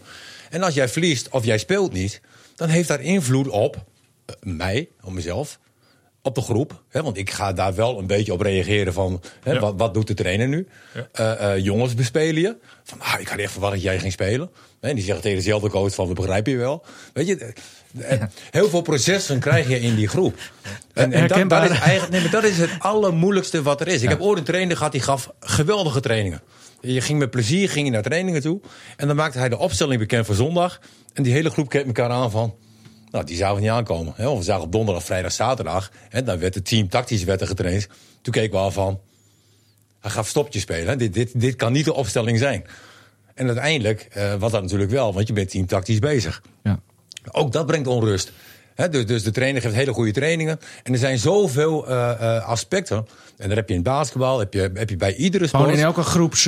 [0.49, 2.21] En als jij verliest of jij speelt niet,
[2.55, 3.85] dan heeft dat invloed op
[4.25, 5.59] eh, mij, op mezelf,
[6.23, 6.81] op de groep.
[6.89, 9.59] Hè, want ik ga daar wel een beetje op reageren van, hè, Ja.
[9.59, 10.67] wat, wat doet de trainer nu?
[10.93, 11.07] Ja.
[11.11, 12.55] Eh, eh, jongens bespelen je.
[12.83, 14.49] Van, ah, ik had echt verwacht dat jij ging spelen.
[14.79, 16.83] En die zeggen tegen dezelfde coach van, we begrijpen je wel.
[17.13, 17.53] Weet je,
[17.99, 20.35] eh, heel veel processen krijg je in die groep.
[20.93, 21.61] En, en dat, Herkenbaar.
[21.61, 24.01] dat, is eigenlijk, nee, maar dat is het allermoeilijkste wat er is.
[24.01, 26.41] Ik heb ooit een trainer gehad, die gaf geweldige trainingen.
[26.81, 28.59] Je ging met plezier ging je naar trainingen toe.
[28.97, 30.79] En dan maakte hij de opstelling bekend voor zondag.
[31.13, 32.55] En die hele groep keek elkaar aan van...
[33.13, 34.13] Nou, die zouden niet aankomen.
[34.15, 34.23] Hè?
[34.23, 35.91] Want we zagen op donderdag, vrijdag, zaterdag.
[36.09, 37.87] En dan werd het team tactisch werd er getraind.
[38.21, 38.99] Toen keken we al van...
[39.99, 40.87] Hij gaat stopje spelen.
[40.87, 40.95] Hè?
[40.95, 42.65] Dit, dit, dit kan niet de opstelling zijn.
[43.33, 45.13] En uiteindelijk eh was dat natuurlijk wel.
[45.13, 46.41] Want je bent team tactisch bezig.
[46.63, 46.79] Ja.
[47.31, 48.31] Ook dat brengt onrust.
[48.89, 50.59] Dus, dus de trainer geeft hele goede trainingen.
[50.83, 53.07] En er zijn zoveel eh, eh, aspecten.
[53.37, 55.63] En daar heb je in basketbal, heb je, heb je bij iedere sport.
[55.63, 56.47] Gewoon in elke groeps-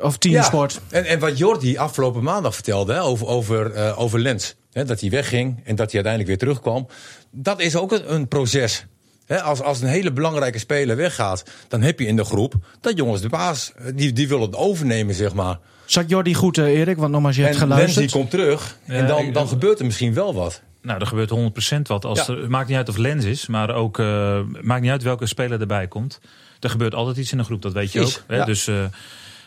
[0.00, 0.72] of teamsport.
[0.72, 0.96] Ja.
[0.96, 4.54] En, en wat Jordi afgelopen maandag vertelde hè, over, over, over Lens.
[4.72, 6.86] Hè, dat hij wegging en dat hij uiteindelijk weer terugkwam.
[7.30, 8.86] Dat is ook een, een proces.
[9.26, 12.96] Hè, als, als een hele belangrijke speler weggaat, dan heb je in de groep dat
[12.96, 15.58] jongens de baas, eh, die, die willen het overnemen, zeg maar.
[15.84, 16.96] Zat Jordi goed, eh, Erik?
[16.96, 18.10] Want nogmaals, je hebt en Lens die geluisterd.
[18.20, 20.62] komt terug en dan, dan gebeurt er misschien wel wat.
[20.82, 22.04] Nou, er gebeurt 100% wat.
[22.04, 22.32] Als Ja.
[22.34, 25.26] er, het maakt niet uit of Lens is, maar ook uh, maakt niet uit welke
[25.26, 26.20] speler erbij komt.
[26.60, 28.22] Er gebeurt altijd iets in de groep, dat weet je ook.
[28.26, 28.36] Hè?
[28.36, 28.44] ja.
[28.44, 28.84] Dus uh,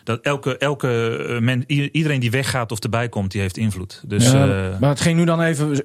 [0.05, 4.01] dat elke, elke eh, men, iedereen die weggaat of erbij komt, die heeft invloed.
[4.07, 5.81] Dus Ja, eh, maar het ging nu dan even.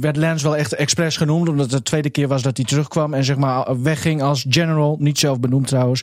[0.00, 1.48] werd Lance wel echt expres genoemd.
[1.48, 3.14] Omdat het de tweede keer was dat hij terugkwam.
[3.14, 4.96] En zeg maar wegging als general.
[5.00, 6.02] Niet zelf benoemd trouwens.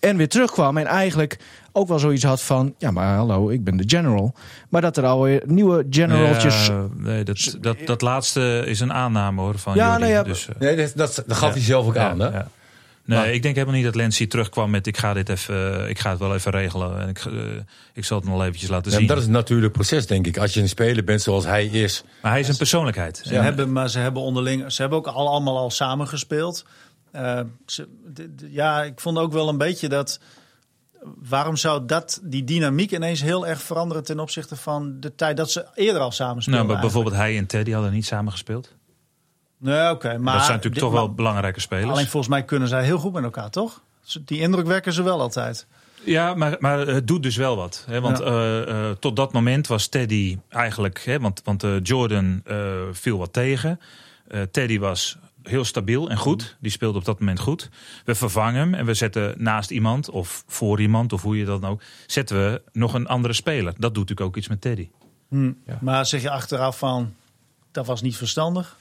[0.00, 0.76] En weer terugkwam.
[0.76, 1.38] En eigenlijk
[1.72, 2.74] ook wel zoiets had van.
[2.78, 4.34] Ja, maar hallo, ik ben de general.
[4.68, 6.66] Maar dat er alweer nieuwe generaltjes.
[6.66, 10.00] ja, nee, dat, dat, dat laatste is een aanname hoor van Ja, Jordi.
[10.00, 11.54] nou ja, dus, eh, Nee, dat, dat, dat gaf Ja.
[11.54, 12.20] hij zelf ook ja, aan.
[12.20, 12.30] Hè?
[13.06, 15.88] Nee, Maar- ik denk helemaal niet dat Lensie terugkwam met ik ga dit even, eh,
[15.88, 17.00] ik ga het wel even regelen.
[17.00, 17.32] En ik, eh,
[17.92, 19.06] ik zal het nog eventjes laten Ja, zien.
[19.06, 20.38] dat is een natuurlijk proces, denk ik.
[20.38, 22.04] Als je een speler bent zoals hij is.
[22.22, 23.20] Maar hij is een persoonlijkheid.
[23.24, 26.64] Ze En- hebben, maar ze hebben onderling, ze hebben ook al, allemaal al samengespeeld.
[27.10, 27.88] Eh, ze,
[28.50, 30.20] ja, ik vond ook wel een beetje dat.
[31.28, 35.50] Waarom zou dat, die dynamiek ineens heel erg veranderen ten opzichte van de tijd dat
[35.50, 36.62] ze eerder al samen speelden?
[36.64, 38.72] nou, maar bijvoorbeeld hij en Teddy hadden niet samen gespeeld.
[39.58, 40.18] Nee, oké.
[40.18, 41.90] maar dat zijn natuurlijk toch wel belangrijke spelers.
[41.90, 43.80] Alleen volgens mij kunnen zij heel goed met elkaar, toch?
[44.24, 45.66] Die indruk wekken ze wel altijd.
[46.04, 47.84] Ja, maar, maar het doet dus wel wat.
[47.86, 48.00] Hè?
[48.00, 48.24] Want Ja.
[48.24, 51.02] eh, eh, tot dat moment was Teddy eigenlijk...
[51.04, 52.42] Hè, want want eh, Jordan
[52.92, 53.80] viel wat tegen.
[54.50, 56.56] Teddy was heel stabiel en goed.
[56.60, 57.68] Die speelde op dat moment goed.
[58.04, 60.10] We vervangen hem en we zetten naast iemand...
[60.10, 61.82] of voor iemand, of hoe je dat dan ook...
[62.06, 63.72] zetten we nog een andere speler.
[63.72, 64.88] Dat doet natuurlijk ook iets met Teddy.
[65.28, 65.52] Hm.
[65.80, 67.14] Maar zeg je achteraf van,
[67.72, 68.76] dat was niet verstandig?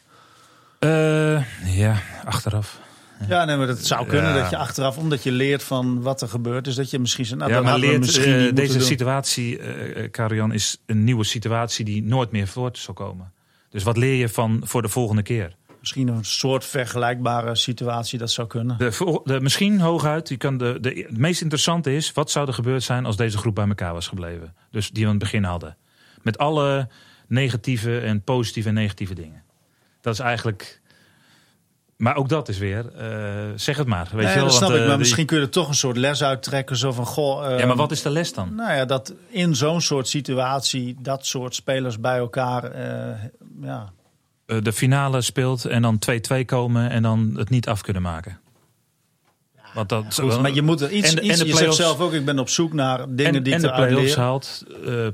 [0.85, 2.79] Eh, ja, achteraf.
[3.27, 4.41] Ja, nee, maar dat zou kunnen Ja.
[4.41, 7.51] dat je achteraf, omdat je leert van wat er gebeurt, is dat je misschien nou,
[7.51, 12.47] ja, maar leert, moeten deze situatie, eh, Karian, is een nieuwe situatie die nooit meer
[12.47, 13.33] voort zal komen.
[13.69, 15.55] Dus wat leer je van voor de volgende keer?
[15.79, 18.77] Misschien een soort vergelijkbare situatie, dat zou kunnen.
[18.77, 22.11] De, de, misschien hooguit, je kan de, de, het meest interessante is...
[22.11, 24.55] wat zou er gebeurd zijn als deze groep bij elkaar was gebleven?
[24.71, 25.77] Dus die we aan het begin hadden.
[26.21, 26.87] Met alle
[27.27, 29.43] negatieve en positieve en negatieve dingen.
[30.05, 30.81] Dat is eigenlijk...
[31.97, 34.07] Maar ook dat is weer, eh, zeg het maar.
[34.11, 35.49] Weet nee, je wel, dat snap want, ik, eh, maar die- misschien kun je er
[35.49, 36.77] toch een soort les uittrekken.
[36.77, 38.55] Zo van, goh, Ja, maar wat is de les dan?
[38.55, 43.23] Nou ja, dat in zo'n soort situatie, dat soort spelers bij elkaar, eh,
[43.61, 43.91] ja.
[44.61, 48.39] De finale speelt en dan 2-2 komen en dan het niet af kunnen maken.
[49.73, 51.99] Want dat, Goed, maar je moet er iets, en de- en de je zegt zelf
[51.99, 54.63] ook, ik ben op zoek naar dingen en, die en ik de play-offs haalt,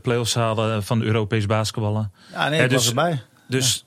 [0.01, 2.11] play-offs halen van de Europees basketballen.
[2.31, 3.21] Ja, nee, ik dus- was erbij.
[3.47, 3.85] Dus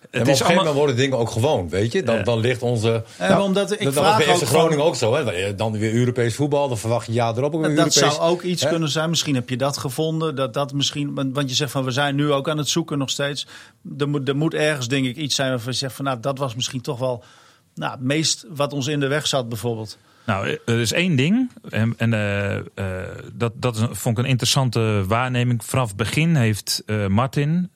[0.00, 0.64] En het op een is gegeven allemaal...
[0.64, 2.02] moment worden dingen ook gewoon, weet je.
[2.02, 2.22] Dan, Ja.
[2.22, 3.04] dan ligt onze...
[3.18, 5.14] En Eh, omdat ik dat was vraag bij ook Groningen ook zo.
[5.14, 5.54] Hè.
[5.54, 6.68] Dan weer Europees voetbal.
[6.68, 8.14] Dan verwacht je ja erop ook weer Dat Europees.
[8.16, 8.68] zou ook iets Hè?
[8.68, 9.08] kunnen zijn.
[9.10, 10.34] Misschien heb je dat gevonden.
[10.36, 13.10] Dat dat misschien, want je zegt van we zijn nu ook aan het zoeken nog
[13.10, 13.46] steeds.
[13.98, 16.38] Er moet, er moet ergens denk ik iets zijn waarvan je zegt van nou dat
[16.38, 17.24] was misschien toch wel
[17.74, 19.98] nou, het meest wat ons in de weg zat bijvoorbeeld.
[20.26, 21.50] Nou, er is één ding.
[21.70, 22.62] En, en eh, eh,
[23.32, 25.64] dat, dat is vond ik een interessante waarneming.
[25.64, 27.70] Vanaf het begin heeft eh, Martin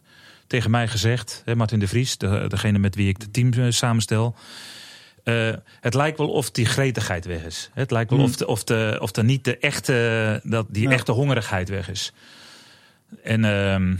[0.53, 1.43] tegen mij gezegd...
[1.45, 4.35] Hè, Martin de Vries, de, degene met wie ik het team eh, samenstel...
[5.25, 7.71] eh, het lijkt wel of die gretigheid weg is.
[7.73, 10.91] Het lijkt wel of, de, of, de, of er niet de echte, dat, die Ja.
[10.91, 12.13] echte hongerigheid weg is.
[13.23, 13.95] En ehm,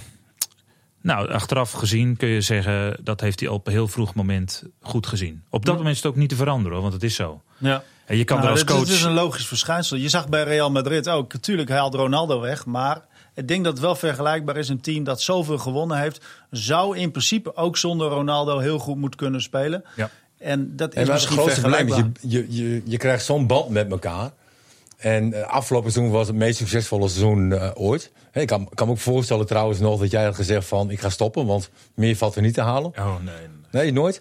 [1.01, 2.97] nou, achteraf gezien kun je zeggen...
[3.03, 5.43] dat heeft hij op een heel vroeg moment goed gezien.
[5.51, 7.43] Op dat moment is het ook niet te veranderen, hoor, want het is zo.
[7.59, 7.83] Ja.
[8.05, 8.79] En je kan Nou, er als coach...
[8.79, 9.97] dit is een logisch verschijnsel.
[9.97, 11.33] Je zag bij Real Madrid ook.
[11.33, 13.01] Natuurlijk haalt Ronaldo weg, maar
[13.35, 14.69] ik denk dat het wel vergelijkbaar is.
[14.69, 19.19] Een team dat zoveel gewonnen heeft, zou in principe ook zonder Ronaldo heel goed moeten
[19.19, 19.85] kunnen spelen.
[19.97, 20.11] Ja.
[20.39, 23.47] En dat is En maar het misschien grootste probleem je, je, je, je krijgt zo'n
[23.47, 24.31] band met elkaar.
[24.97, 28.13] En eh, afgelopen seizoen was het meest succesvolle seizoen eh, ooit.
[28.33, 30.91] Ik kan, kan me ook voorstellen trouwens nog dat jij had gezegd van...
[30.91, 32.93] ik ga stoppen, want meer valt er niet te halen.
[32.99, 33.35] Oh nee.
[33.71, 34.21] Nee, nooit.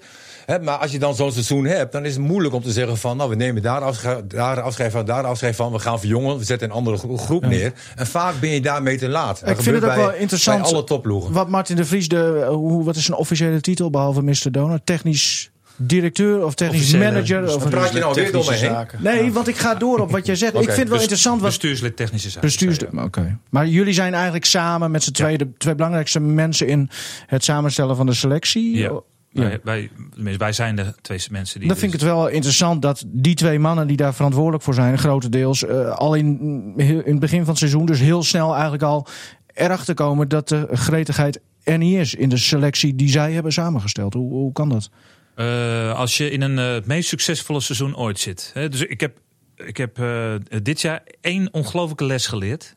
[0.60, 3.18] Maar als je dan zo'n seizoen hebt, dan is het moeilijk om te zeggen van...
[3.18, 5.72] nou, we nemen daar afscheid, daar afscheid van, daar afscheid van.
[5.72, 7.74] We gaan verjongen, we zetten een andere gro- groep neer.
[7.96, 9.40] En vaak ben je daarmee te laat.
[9.40, 10.62] Dat Ik vind het gebeurt ook bij- wel interessant.
[10.62, 11.32] Bij alle topploegen.
[11.34, 14.52] Wat Martin de Vries, de, hoe, wat is zijn officiële titel behalve Mr.
[14.52, 14.80] Donor?
[14.84, 17.42] Technisch directeur of technisch Officiële- manager?
[17.42, 18.86] Dus Of praat je nou weer door me.
[19.00, 20.54] Nee, want ik ga door op wat jij zegt.
[20.54, 22.42] ik vind het wel Dus- interessant wat Bestuurslid technische zaken.
[22.48, 22.78] bestuurs.
[22.78, 23.02] zei je.
[23.04, 23.38] Oké.
[23.50, 26.90] Maar jullie zijn eigenlijk samen met z'n twee de twee belangrijkste mensen in
[27.26, 28.78] het samenstellen van de selectie.
[28.78, 28.92] Ja.
[29.34, 29.60] Ja.
[29.64, 31.68] Wij, wij, wij zijn de twee mensen die.
[31.68, 34.98] Dan vind ik het wel interessant dat die twee mannen die daar verantwoordelijk voor zijn,
[34.98, 38.84] grotendeels, eh, al in, heel- in het begin van het seizoen, dus heel snel eigenlijk
[38.84, 39.08] al
[39.54, 44.14] erachter komen dat de gretigheid er niet is in de selectie die zij hebben samengesteld.
[44.14, 44.90] Hoe, hoe kan dat?
[45.36, 48.52] Eh, als je in een eh, het meest succesvolle seizoen ooit zit.
[48.54, 49.18] Hè, dus ik heb,
[49.56, 50.02] ik heb
[50.64, 52.76] dit jaar één ongelofelijke les geleerd.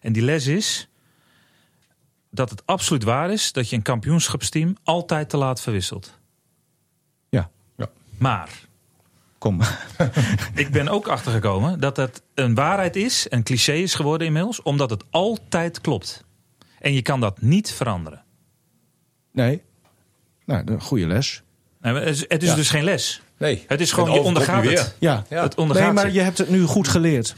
[0.00, 0.88] En die les is
[2.36, 6.18] dat het absoluut waar is dat je een kampioenschapsteam altijd te laat verwisselt.
[7.28, 7.50] Ja,
[8.18, 8.48] Maar
[9.38, 9.60] kom.
[10.54, 14.90] ik ben ook achtergekomen dat het een waarheid is, een cliché is geworden inmiddels, omdat
[14.90, 16.24] het altijd klopt.
[16.78, 18.24] En je kan dat niet veranderen.
[19.32, 19.62] Nee.
[20.44, 21.42] Nou, een goede les.
[21.80, 22.54] Het is, het is Ja.
[22.54, 23.22] dus geen les.
[23.38, 23.64] Nee.
[23.66, 24.72] Het is gewoon, Het je ondergaat het.
[24.72, 24.92] weer.
[24.98, 25.24] Ja.
[25.28, 25.42] Ja.
[25.42, 27.34] Het ondergaat Nee, maar je hebt het nu goed geleerd.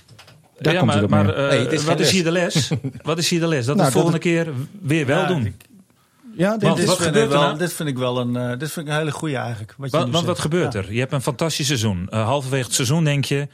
[0.58, 2.70] Daar ja, komt het maar, op maar eh, Nee, is wat is hier de les.
[3.02, 3.66] wat is hier de les?
[3.66, 5.46] Dat Nou, we de volgende dat keer weer wel Ja, doen.
[5.46, 5.54] ik-
[6.36, 7.58] ja, dit Want dit, wat vind ik er wel, nou?
[7.58, 9.74] dit vind ik wel een, eh, dit vind ik een hele goede eigenlijk.
[9.78, 10.78] Wat je Want, want wat gebeurt Ja.
[10.78, 10.92] er?
[10.92, 12.08] Je hebt een fantastisch seizoen.
[12.08, 13.48] Eh, halverwege het seizoen denk je,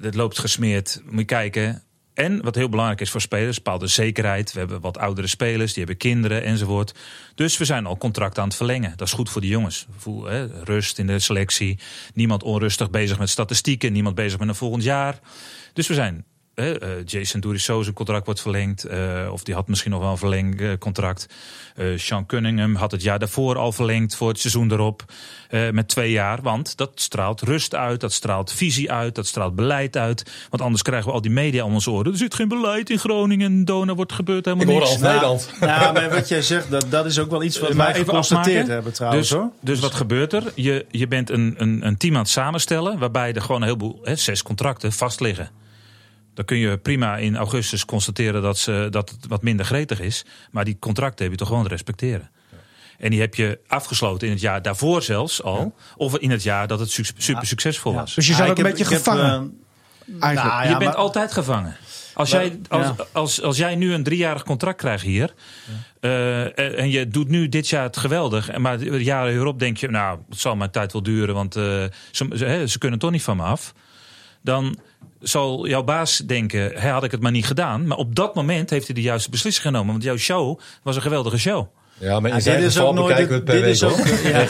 [0.00, 1.00] het loopt gesmeerd.
[1.04, 1.82] Moet je kijken.
[2.14, 4.52] En wat heel belangrijk is voor spelers, bepaalde zekerheid.
[4.52, 6.94] We hebben wat oudere spelers, die hebben kinderen enzovoort.
[7.34, 8.92] Dus we zijn al contract aan het verlengen.
[8.96, 9.86] Dat is goed voor de jongens.
[9.96, 11.78] Voel, hè, rust in de selectie.
[12.14, 13.92] Niemand onrustig bezig met statistieken.
[13.92, 15.18] Niemand bezig met een volgend jaar.
[15.74, 16.24] Dus we zijn.
[16.54, 18.84] hè, eh, Jason Durisso, zijn contract wordt verlengd.
[18.84, 21.26] eh, of die had misschien nog wel een verlengd eh, contract.
[21.76, 25.04] Eh, Sean Cunningham had het jaar daarvoor al verlengd voor het seizoen erop.
[25.48, 26.42] eh, met twee jaar.
[26.42, 28.00] Want dat straalt rust uit.
[28.00, 29.14] Dat straalt visie uit.
[29.14, 30.30] Dat straalt beleid uit.
[30.50, 32.12] Want anders krijgen we al die media om ons oren.
[32.12, 33.64] Er zit geen beleid in Groningen.
[33.64, 34.94] Dona wordt gebeurd helemaal Ik hoor niks.
[35.02, 35.50] al Nederland.
[35.60, 38.66] Ja, maar wat jij zegt, dat, dat is ook wel iets wat wij even geconstateerd
[38.66, 39.28] hebben trouwens.
[39.28, 39.50] Dus, hoor.
[39.60, 40.52] dus wat gebeurt er?
[40.54, 42.98] Je, je bent een, een, een team aan het samenstellen.
[42.98, 45.50] waarbij er gewoon een heleboel, hè, zes contracten vast liggen.
[46.34, 50.24] Dan kun je prima in augustus constateren dat, ze, dat het wat minder gretig is.
[50.50, 52.30] Maar die contracten heb je toch gewoon te respecteren.
[52.98, 55.74] En die heb je afgesloten in het jaar daarvoor zelfs al.
[55.96, 57.98] Of in het jaar dat het su- super succesvol Ja.
[57.98, 58.14] was.
[58.14, 59.58] Dus je zat ook een heb- beetje heb, gevangen.
[60.06, 60.54] eh, Eigenlijk.
[60.56, 61.76] nou, je bent maar- altijd gevangen.
[62.14, 62.94] Als Maar- jij, als, ja.
[63.12, 65.34] als, als jij nu een driejarig contract krijgt hier.
[66.00, 68.48] eh, en je doet nu dit jaar het geweldig.
[68.48, 69.88] en Maar de jaren hierop denk je.
[69.88, 71.34] Nou, het zal mijn tijd wel duren.
[71.34, 71.62] Want eh,
[72.10, 73.74] ze, ze, hè, ze kunnen toch niet van me af.
[74.42, 74.78] Dan
[75.20, 76.72] zal jouw baas denken.
[76.74, 77.86] Hè, had ik het maar niet gedaan.
[77.86, 79.90] Maar op dat moment heeft hij de juiste beslissing genomen.
[79.92, 81.66] Want jouw show was een geweldige show.
[81.98, 83.08] Ja, maar in Ja, zijn dit is geval ook nooit.
[83.08, 84.46] bekijken we het per dit week, is ook, ja.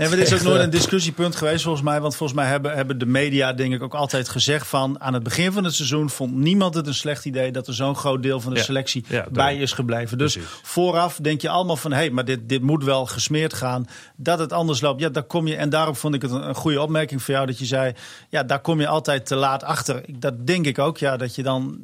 [0.00, 2.00] Nee, maar dit is ook nooit een discussiepunt geweest volgens mij.
[2.00, 5.00] Want volgens mij hebben, hebben de media denk ik ook altijd gezegd van...
[5.00, 7.52] aan het begin van het seizoen vond niemand het een slecht idee...
[7.52, 10.18] dat er zo'n groot deel van de selectie Ja, bij is gebleven.
[10.18, 10.50] Dus Precies.
[10.62, 11.90] vooraf denk je allemaal van...
[11.90, 13.86] hé, hey, maar dit, dit moet wel gesmeerd gaan.
[14.16, 15.56] Dat het anders loopt, ja, daar kom je...
[15.56, 17.92] en daarom vond ik het een, een goede opmerking voor jou dat je zei...
[18.28, 20.04] ja, daar kom je altijd te laat achter.
[20.18, 21.78] Dat denk ik ook, ja, dat je dan...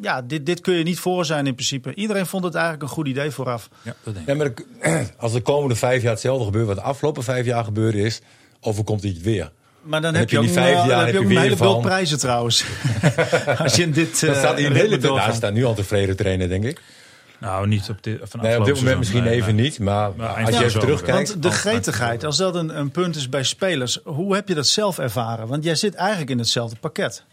[0.00, 1.94] Ja, dit, dit kun je niet voor zijn in principe.
[1.94, 3.68] Iedereen vond het eigenlijk een goed idee vooraf.
[3.82, 4.36] Ja, dat denk ik.
[4.36, 4.52] Ja,
[4.90, 8.20] maar als de komende vijf jaar hetzelfde gebeurt wat de afgelopen vijf jaar gebeurd is,
[8.60, 9.50] overkomt hij het weer.
[9.82, 11.40] Maar dan heb je je ook, die vijf jaar, dan heb je ook een weer
[11.40, 12.64] heleboel prijzen trouwens.
[13.58, 15.20] Als je in dit Dan uh, staat hij een hele.
[15.20, 16.80] Hij staat nu al tevreden trainen, denk ik.
[17.38, 19.64] Nou, niet op dit, van Nee, op dit moment misschien nee, even nee.
[19.64, 20.10] niet, maar,
[20.44, 21.28] als je even terugkijkt.
[21.28, 24.66] Want de gretigheid, als dat een, een punt is bij spelers, hoe heb je dat
[24.66, 25.46] zelf ervaren?
[25.46, 27.24] Want jij zit eigenlijk in hetzelfde pakket.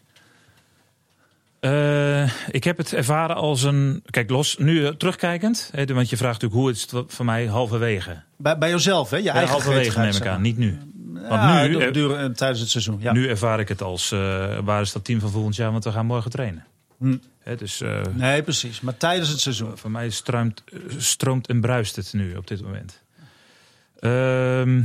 [1.59, 4.03] Eh, ik heb het ervaren als een.
[4.09, 5.69] Kijk, los, nu eh, terugkijkend.
[5.75, 8.21] Hè, want je vraagt natuurlijk hoe is het voor mij halverwege.
[8.37, 9.17] Bij, bij jezelf, hè?
[9.17, 10.77] Je Ja, eigen halverwege neem ik aan, niet nu.
[11.29, 12.97] Ja, nu, eh, tijdens het seizoen.
[13.01, 13.11] Ja.
[13.11, 14.11] Nu ervaar ik het als.
[14.11, 14.19] eh,
[14.63, 15.71] waar is dat team van volgend jaar?
[15.71, 16.65] Want we gaan morgen trainen.
[16.97, 17.17] Hm.
[17.39, 17.81] Hè, dus
[18.13, 18.81] Nee, precies.
[18.81, 19.77] Maar tijdens het seizoen.
[19.77, 20.63] voor mij stroomt,
[20.97, 23.01] stroomt en bruist het nu op dit moment.
[23.99, 24.81] Ehm,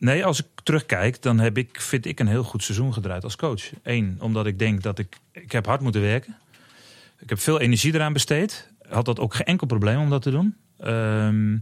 [0.00, 3.36] nee, als ik terugkijk, dan heb ik, vind ik een heel goed seizoen gedraaid als
[3.36, 3.62] coach.
[3.82, 5.16] Eén, omdat ik denk dat ik.
[5.32, 6.36] Ik heb hard moeten werken.
[7.18, 8.68] Ik heb veel energie eraan besteed.
[8.88, 10.56] Had dat ook geen enkel probleem om dat te doen.
[10.78, 11.56] Ehm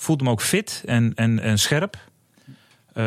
[0.00, 1.96] voelde me ook fit en, en, en scherp.
[2.92, 3.04] Eh,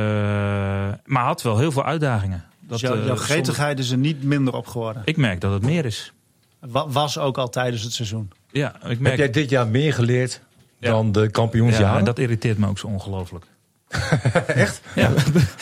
[1.05, 2.45] maar had wel heel veel uitdagingen.
[2.59, 5.01] Dat, Dus jouw, eh, jouw zonder- gretigheid is er niet minder op geworden.
[5.05, 6.13] Ik merk dat het meer is.
[6.59, 8.31] Wa- Was ook al tijdens het seizoen.
[8.51, 10.41] Ja, ik Heb merk jij dit jaar meer geleerd
[10.79, 10.89] Ja.
[10.91, 11.99] dan de ja, kampioensjaren?
[11.99, 13.45] en dat irriteert me ook zo ongelooflijk.
[14.47, 14.81] Echt?
[14.95, 15.11] Ja.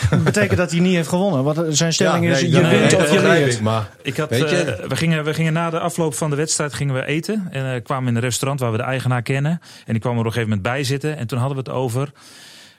[0.09, 1.43] Dat betekent dat hij niet heeft gewonnen.
[1.43, 3.53] Want zijn stelling Ja, is, je wint nee, of je leert.
[3.53, 6.29] ik, maar Ik had, Weet je- eh, we, gingen, we gingen na de afloop van
[6.29, 7.47] de wedstrijd gingen we eten.
[7.51, 9.61] En eh, kwamen in een restaurant waar we de eigenaar kennen.
[9.85, 11.17] En die kwam er op een gegeven moment bij zitten.
[11.17, 12.11] En toen hadden we het over.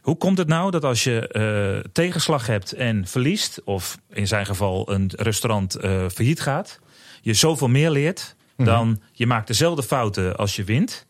[0.00, 3.60] Hoe komt het nou dat als je eh, tegenslag hebt en verliest.
[3.64, 6.78] Of in zijn geval een restaurant eh, failliet gaat.
[7.20, 11.06] Je zoveel meer leert dan je maakt dezelfde fouten als je wint.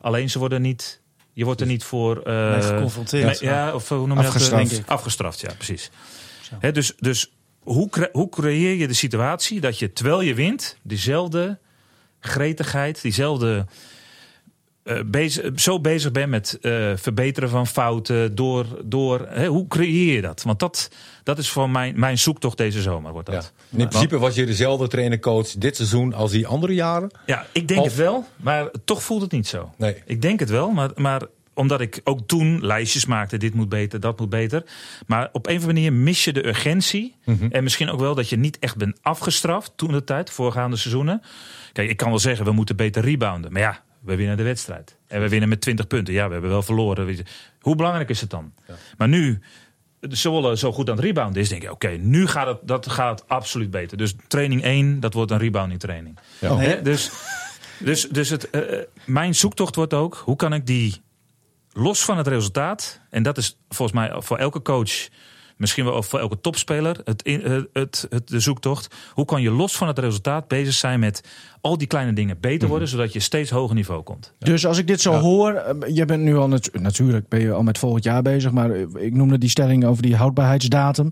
[0.00, 0.99] Alleen ze worden niet.
[1.32, 3.40] Je wordt er niet voor eh, Nee, geconfronteerd.
[3.40, 4.32] nee, ja, of eh, hoe noem je dat?
[4.34, 4.72] Afgestraft.
[4.72, 4.88] Ik.
[4.88, 5.90] Afgestraft, ja, precies.
[6.72, 11.58] Dus dus hoe, cre- hoe creëer je de situatie dat je terwijl je wint, diezelfde
[12.20, 13.66] gretigheid, diezelfde.
[14.82, 18.34] Eh, bezig, zo bezig bent met eh, verbeteren van fouten.
[18.34, 20.42] Door, door, hè, hoe creëer je dat?
[20.42, 20.90] Want dat,
[21.22, 23.12] dat is voor mijn, mijn zoektocht deze zomer.
[23.12, 23.34] Wordt ja.
[23.34, 23.52] dat.
[23.76, 27.10] in principe was je dezelfde trainer-coach dit seizoen als die andere jaren.
[27.26, 29.72] Ja, ik denk Of- het wel, maar toch voelt het niet zo.
[29.76, 30.02] Nee.
[30.06, 31.22] Ik denk het wel, maar, maar
[31.54, 34.64] omdat ik ook toen lijstjes maakte, dit moet beter, dat moet beter.
[35.06, 37.14] Maar op een of andere manier mis je de urgentie.
[37.50, 41.22] En misschien ook wel dat je niet echt bent afgestraft toen de tijd, voorgaande seizoenen.
[41.72, 43.52] Kijk, ik kan wel zeggen, we moeten beter rebounden.
[43.52, 44.96] Maar ja, we winnen de wedstrijd.
[45.06, 46.14] En we winnen met 20 punten.
[46.14, 47.24] Ja, we hebben wel verloren.
[47.60, 48.52] Hoe belangrijk is het dan?
[48.96, 49.40] Maar nu,
[50.00, 52.88] de Zwolle zo goed aan het rebounden is, denk ik, oké, nu gaat het, dat
[52.88, 53.96] gaat absoluut beter.
[53.96, 56.18] Dus training 1, dat wordt een rebounding training.
[56.38, 56.74] Ja.
[56.74, 57.10] Dus,
[57.78, 61.02] dus, dus het, eh, eh, mijn zoektocht wordt ook, hoe kan ik die
[61.72, 65.08] los van het resultaat, en dat is volgens mij voor elke coach
[65.60, 68.94] misschien wel voor elke topspeler, het, eh, het, het, de zoektocht.
[69.12, 71.20] Hoe kan je los van het resultaat bezig zijn met
[71.60, 74.34] al die kleine dingen beter worden, zodat je steeds hoger niveau komt?
[74.38, 77.52] Dus als ik dit zo hoor, eh, je bent nu al natu- natuurlijk ben je
[77.52, 81.08] al met volgend jaar bezig, maar eh, ik noemde die stelling over die houdbaarheidsdatum.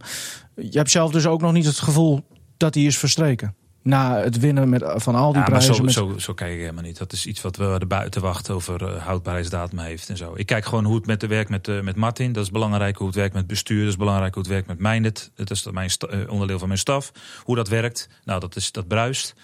[0.55, 2.21] Je hebt zelf dus ook nog niet het gevoel
[2.57, 3.55] dat die is verstreken.
[3.89, 5.75] Na het winnen met, van al die Ja, maar prijzen.
[5.75, 6.99] zo, met- zo, zo kijk ik helemaal niet.
[6.99, 10.33] Dat is iets wat we er buiten wachten over eh, houdbaarheidsdatum heeft en zo.
[10.37, 12.33] Ik kijk gewoon hoe het met de werk met, eh, met Martin.
[12.33, 12.97] Dat is belangrijk.
[12.97, 13.81] Hoe het werkt met bestuur.
[13.81, 14.35] Dat is belangrijk.
[14.35, 15.31] Hoe het werkt met Minded.
[15.35, 17.13] Dat is mijn eh, onderdeel van mijn staf.
[17.43, 18.09] Hoe dat werkt.
[18.25, 19.35] Nou, dat, is, dat bruist.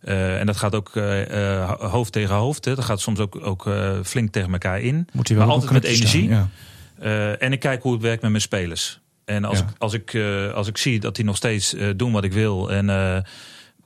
[0.00, 2.64] Eh, en dat gaat ook eh, eh, ho- hoofd tegen hoofd.
[2.64, 2.74] Hè.
[2.74, 5.08] Dat gaat soms ook, ook eh, flink tegen elkaar in.
[5.12, 6.24] moet wel maar altijd met energie.
[6.24, 6.50] staan,
[6.98, 7.04] ja.
[7.04, 9.00] Eh, en ik kijk hoe het werkt met mijn spelers.
[9.24, 9.64] En als, Ja.
[9.64, 12.32] ik, als, ik, eh, als ik zie dat die nog steeds eh, doen wat ik
[12.32, 12.70] wil.
[12.72, 13.16] En, eh,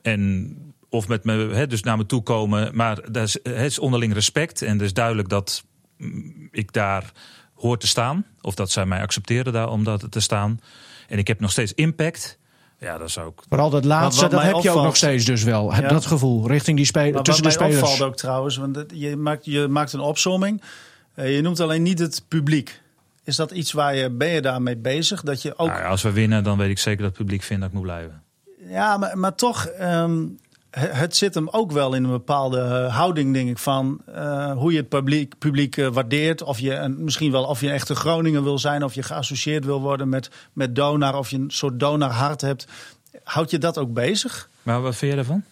[0.04, 0.56] en
[0.88, 2.76] of met me, hè, dus naar me toe komen.
[2.76, 4.62] Maar dat is, het is onderling respect.
[4.62, 5.64] En het is duidelijk dat
[5.98, 7.12] mm, ik daar
[7.54, 8.26] hoor te staan.
[8.40, 10.60] Of dat zij mij accepteren daar om dat te staan.
[11.08, 12.38] En ik heb nog steeds impact.
[12.78, 13.42] Ja, dat zou ik.
[13.48, 15.74] Vooral dat laatste, wat dat heb je ook nog steeds dus wel.
[15.74, 15.88] Ja.
[15.88, 17.82] Dat gevoel richting die spelers, Maar tussen wat de spelers.
[17.82, 20.62] opvalt ook trouwens, want je maakt, je maakt een opsomming.
[21.14, 22.80] Eh, je noemt alleen niet het publiek.
[23.24, 25.22] Is dat iets waar je, ben je daarmee bezig?
[25.22, 27.42] Dat je ook Nou ja, als we winnen, dan weet ik zeker dat het publiek
[27.42, 28.23] vindt dat ik moet blijven.
[28.68, 30.27] Ja, maar, maar toch, ehm,
[30.81, 34.79] het, zit hem ook wel in een bepaalde houding, denk ik, van eh, hoe je
[34.79, 36.42] het publiek, publiek eh, waardeert.
[36.42, 39.64] Of je een, misschien wel of je echt een Groninger wil zijn, of je geassocieerd
[39.64, 42.66] wil worden met, met Donar, of je een soort Donar-hart hebt.
[43.22, 44.48] Houd je dat ook bezig?
[44.62, 45.42] Maar wat vind je daarvan?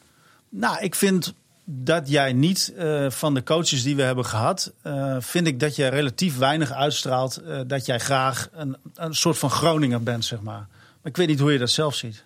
[0.48, 5.16] Nou, ik vind dat jij niet eh, van de coaches die we hebben gehad, eh,
[5.18, 10.03] vind ik dat jij relatief weinig uitstraalt dat jij graag een, een soort van Groninger
[10.03, 10.66] bent, zeg maar.
[11.03, 12.25] Maar ik weet niet hoe je dat zelf ziet.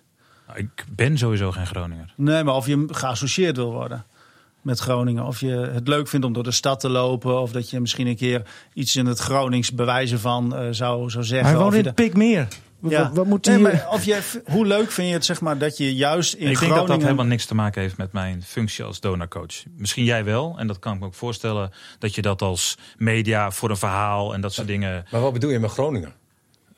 [0.55, 2.13] Ik ben sowieso geen Groninger.
[2.15, 4.05] Nee, maar of je geassocieerd wil worden
[4.61, 5.25] met Groningen.
[5.25, 7.41] Of je het leuk vindt om door de stad te lopen.
[7.41, 8.41] Of dat je misschien een keer
[8.73, 11.49] iets in het Gronings bewijzen van eh, zou, zou zeggen.
[11.49, 12.47] Hij woont in Pikmeer.
[12.81, 13.03] Ja.
[13.03, 15.77] Wat, wat moet Nee, maar of je, hoe leuk vind je het, zeg maar, dat
[15.77, 16.87] je juist in ik denk Groningen...
[16.87, 19.63] dat dat helemaal niks te maken heeft met mijn functie als donorcoach.
[19.77, 23.51] Misschien jij wel, en dat kan ik me ook voorstellen, dat je dat als media
[23.51, 25.05] voor een verhaal en dat soort dingen.
[25.11, 26.13] Maar wat bedoel je met Groningen?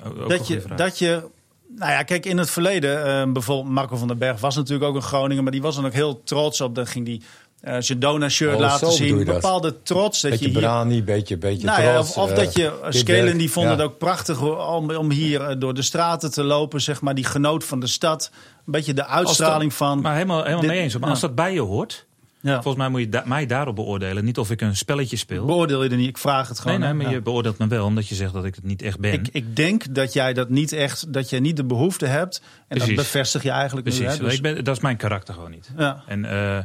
[0.04, 1.30] ook dat, je, dat je...
[1.76, 4.96] Nou ja, kijk, in het verleden, eh, bijvoorbeeld Marco van den Berg was natuurlijk ook
[4.96, 5.44] een Groninger.
[5.44, 6.76] Maar die was dan ook heel trots op.
[6.76, 7.22] Dan ging die
[7.62, 9.18] eh, zijn Dona-shirt Oh, laten zien.
[9.20, 9.36] Een dat.
[9.36, 10.22] bepaalde trots.
[10.22, 12.10] Dat Beetje je hier, brani, beetje, beetje Nou ja, trots.
[12.16, 13.72] of, of eh, dat je, dit Skelen die vond ja.
[13.72, 17.24] het ook prachtig om, om hier eh, door de straten te lopen, zeg maar, die
[17.26, 18.32] genoot van de stad.
[18.66, 20.02] Een beetje de uitstraling dat- van...
[20.02, 20.94] Maar helemaal, helemaal Dit- mee eens.
[20.94, 21.10] Maar ja.
[21.10, 22.06] als dat bij je hoort,
[22.42, 22.54] ja.
[22.54, 24.26] volgens mij moet je da- mij daarop beoordelen.
[24.26, 25.46] Niet of ik een spelletje speel.
[25.46, 26.80] Beoordeel je er niet, ik vraag het nee, gewoon.
[26.80, 26.94] nee, hè.
[26.96, 27.12] maar Ja.
[27.12, 29.14] je beoordeelt me wel omdat je zegt dat ik het niet echt ben.
[29.14, 32.42] ik, ik denk dat jij dat niet echt, dat je niet de behoefte hebt.
[32.68, 32.96] En Precies.
[32.96, 33.94] dat bevestig je eigenlijk nu.
[33.94, 34.18] Precies.
[34.18, 34.24] Hè?
[34.24, 35.70] Dus- ik ben, dat is mijn karakter gewoon niet.
[35.78, 36.04] ja.
[36.08, 36.60] En, eh,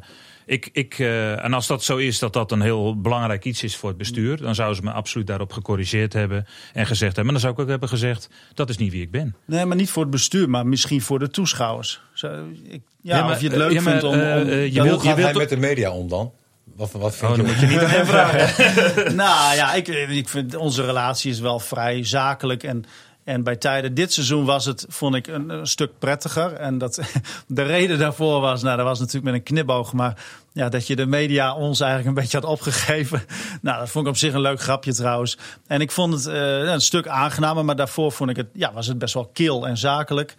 [0.47, 3.77] ik, ik, eh, en als dat zo is, dat dat een heel belangrijk iets is
[3.77, 7.25] voor het bestuur, dan zouden ze me absoluut daarop gecorrigeerd hebben en gezegd hebben.
[7.25, 9.35] Maar dan zou ik ook hebben gezegd: dat is niet wie ik ben.
[9.47, 12.01] Nee, maar niet voor het bestuur, maar misschien voor de toeschouwers.
[12.13, 14.15] Zo, ik, ja, Ja, maar, of je het eh, leuk ja, maar, vindt om...
[14.15, 16.33] om eh, eh, je wilt- gaat hij toch- met de media om dan?
[16.77, 17.43] Wat, wat vind Oh, je?
[17.43, 19.17] moet je niet aan hem vragen.
[19.17, 22.63] nou ja, ik, ik vind onze relatie is wel vrij zakelijk.
[22.63, 22.85] En,
[23.25, 26.53] en bij tijden dit seizoen was het, vond ik, een, stuk prettiger.
[26.53, 27.01] En dat,
[27.47, 29.93] de reden daarvoor was, nou, dat was natuurlijk met een knipoog.
[29.93, 33.23] Maar ja, dat je de media ons eigenlijk een beetje had opgegeven.
[33.63, 35.39] Nou, dat vond ik op zich een leuk grapje trouwens.
[35.67, 37.65] En ik vond het eh, een stuk aangenamer.
[37.65, 40.35] Maar daarvoor vond ik het, ja, was het best wel kil en zakelijk.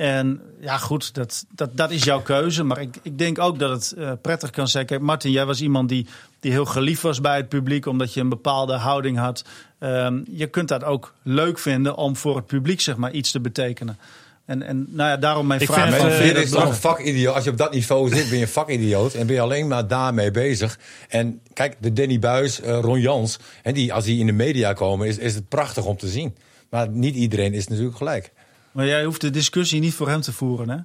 [0.00, 2.62] En ja, goed, dat, dat, dat is jouw keuze.
[2.62, 4.86] Maar ik, ik denk ook dat het eh, prettig kan zijn.
[4.86, 6.06] Kijk, Martin, jij was iemand die,
[6.40, 9.44] die heel geliefd was bij het publiek, omdat je een bepaalde houding had.
[9.80, 13.40] Ehm, je kunt dat ook leuk vinden om voor het publiek zeg maar, iets te
[13.40, 13.98] betekenen.
[14.44, 15.88] En, en nou ja, daarom mijn Ik vraag.
[15.88, 16.80] vind van, dat is toch een belangrijk?
[16.80, 17.34] vakidioot.
[17.34, 19.14] Als je op dat niveau zit, ben je een vakidioot.
[19.14, 20.78] En ben je alleen maar daarmee bezig.
[21.08, 23.38] En kijk, de Danny Buis, eh, Ron Jans.
[23.62, 26.36] En die, als die in de media komen, is, is het prachtig om te zien.
[26.70, 28.32] Maar niet iedereen is natuurlijk gelijk.
[28.72, 30.76] Maar jij hoeft de discussie niet voor hem te voeren, hè?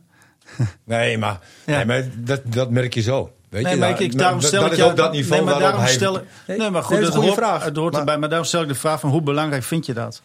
[0.84, 1.76] Nee, maar, Ja.
[1.76, 3.32] nee, maar dat, dat merk je zo.
[3.50, 4.98] Weet Nee, je, maar nou, ik, ik, daarom dat- stel dat ik is jou ook
[4.98, 5.90] dat niveau nee, maar daarom hij...
[5.92, 7.64] stel ik, Nee, maar goed, nee, dat is een het, goede hoort, vraag.
[7.64, 8.18] het hoort Maar- erbij.
[8.18, 10.22] Maar daarom stel ik de vraag van hoe belangrijk vind je dat?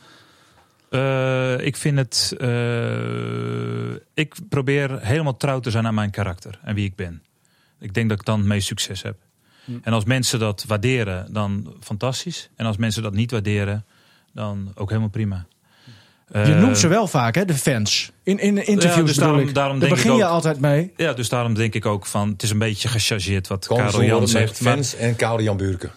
[0.90, 2.34] Eh, ik vind het.
[2.38, 7.22] eh, ik probeer helemaal trouw te zijn aan mijn karakter en wie ik ben.
[7.78, 9.16] Ik denk dat ik dan het meest succes heb.
[9.64, 9.72] Hm.
[9.82, 12.50] En als mensen dat waarderen, dan fantastisch.
[12.56, 13.84] En als mensen dat niet waarderen,
[14.32, 15.46] dan ook helemaal prima.
[16.32, 18.10] Je Eh, noemt ze wel vaak, hè, de fans.
[18.22, 19.54] In, in interviews Ja, dus bedoel daarom- ik.
[19.54, 20.92] daarom Daar denk ik begin je ook- altijd mee.
[20.96, 24.28] Ja, dus daarom denk ik ook van, het is een beetje gechargeerd wat Karel Jan
[24.28, 24.60] zegt.
[24.60, 25.90] Maar, fans en Karel Jan Buurken.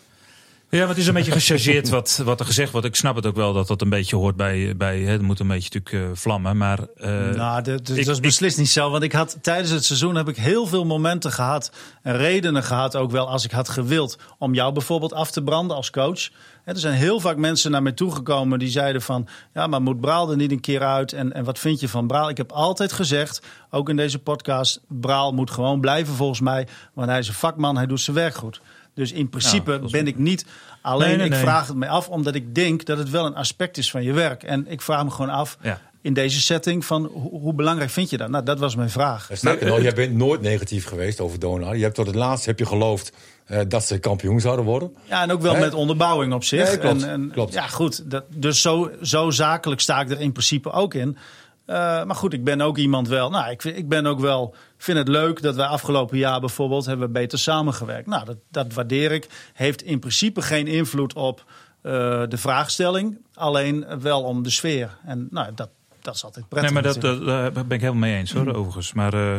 [0.70, 2.88] Ja, maar het is een beetje gechargeerd wat, wat er gezegd wordt.
[2.88, 4.74] Ik snap het ook wel dat dat een beetje hoort bij...
[4.78, 6.80] bij hè, het moet een beetje natuurlijk uh, vlammen, maar...
[6.80, 8.90] Uh, nou, dat, dat ik- is beslist niet zo.
[8.90, 11.72] Want ik had tijdens het seizoen heb ik heel veel momenten gehad.
[12.02, 14.18] En redenen gehad ook wel als ik had gewild.
[14.38, 16.30] Om jou bijvoorbeeld af te branden als coach.
[16.64, 19.28] Hè, er zijn heel vaak mensen naar mij toegekomen die zeiden van...
[19.54, 21.14] Ja, maar moet Braal er niet een keer uit?
[21.14, 22.30] En, en wat vind je van Braal?
[22.30, 24.80] Ik heb altijd gezegd, ook in deze podcast...
[24.88, 26.68] Braal moet gewoon blijven volgens mij.
[26.94, 28.62] Want hij is een vakman, hij doet zijn werk goed.
[28.94, 30.46] Dus in principe Ja, is ben ik niet...
[30.82, 33.36] Alleen Nee, nee, ik vraag het mij af omdat ik denk dat het wel een
[33.36, 34.44] aspect is van je werk.
[34.44, 35.80] En ik vraag me gewoon af Ja.
[36.02, 38.30] in deze setting van hoe, hoe belangrijk vind je dat?
[38.30, 39.30] Nou, dat was mijn vraag.
[39.42, 41.76] Nog, jij bent nooit negatief geweest over Donar.
[41.78, 43.12] Je hebt tot het laatst heb je geloofd
[43.68, 44.96] dat ze kampioen zouden worden.
[45.04, 46.72] Ja, en ook wel met onderbouwing op zich.
[46.72, 47.54] Ja, klopt, en, en, klopt.
[47.54, 48.12] Ja, goed.
[48.12, 51.18] Dat, dus zo, zo zakelijk sta ik er in principe ook in.
[51.66, 53.30] Eh, maar goed, ik ben ook iemand wel.
[53.30, 54.56] Nou, ik, vind- ik ben ook wel.
[54.78, 58.08] Vind het leuk dat wij afgelopen jaar bijvoorbeeld hebben we beter samengewerkt.
[58.08, 59.28] Nou, dat, dat waardeer ik.
[59.54, 61.46] Heeft in principe geen invloed op
[61.82, 61.92] eh,
[62.30, 63.18] de vraagstelling.
[63.34, 64.98] Alleen wel om de sfeer.
[65.06, 65.70] En nou, dat,
[66.02, 66.72] dat is altijd prettig.
[66.74, 68.94] Nee, maar dat, daar ben ik helemaal mee eens hoor, overigens.
[68.94, 69.36] Maar eh,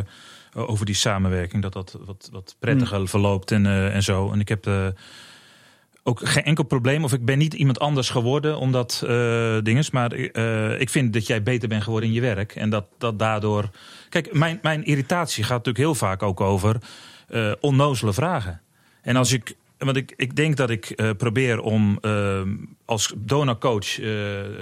[0.55, 4.31] over die samenwerking, dat dat wat, wat prettiger verloopt en, eh, en zo.
[4.31, 4.87] En ik heb eh,
[6.07, 9.91] ook geen enkel probleem, of ik ben niet iemand anders geworden omdat eh dinges.
[9.91, 12.55] Maar eh, ik vind dat jij beter bent geworden in je werk.
[12.55, 13.69] En dat, dat daardoor.
[14.09, 16.77] Kijk, mijn, mijn irritatie gaat natuurlijk heel vaak ook over
[17.27, 18.61] eh, onnozele vragen.
[19.01, 19.55] En als ik.
[19.77, 22.41] Want ik, ik denk dat ik eh, probeer om eh,
[22.85, 24.05] als donorcoach eh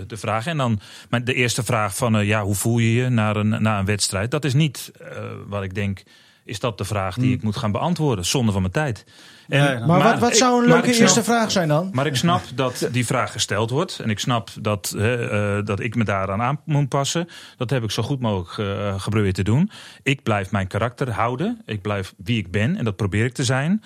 [0.08, 0.52] te vragen.
[0.52, 3.80] En dan maar de eerste vraag van ja, hoe voel je je na een, na
[3.80, 4.32] een wedstrijd?
[4.32, 5.08] Dat is niet eh,
[5.48, 6.04] wat ik denk.
[6.46, 8.26] Is dat de vraag die ik moet gaan beantwoorden?
[8.26, 9.06] Zonde van mijn tijd.
[9.48, 9.86] En, Ja, ja.
[9.86, 11.90] Maar, wat, wat ik- zou een leuke snap- eerste vraag zijn dan?
[11.94, 14.00] maar ik snap dat die vraag gesteld wordt.
[14.00, 17.28] En ik snap dat, hè, eh, dat ik me daaraan aan moet passen.
[17.58, 19.70] Dat heb ik zo goed mogelijk eh, geprobeerd te doen.
[20.04, 21.62] Ik blijf mijn karakter houden.
[21.66, 22.78] Ik blijf wie ik ben.
[22.78, 23.84] En dat probeer ik te zijn.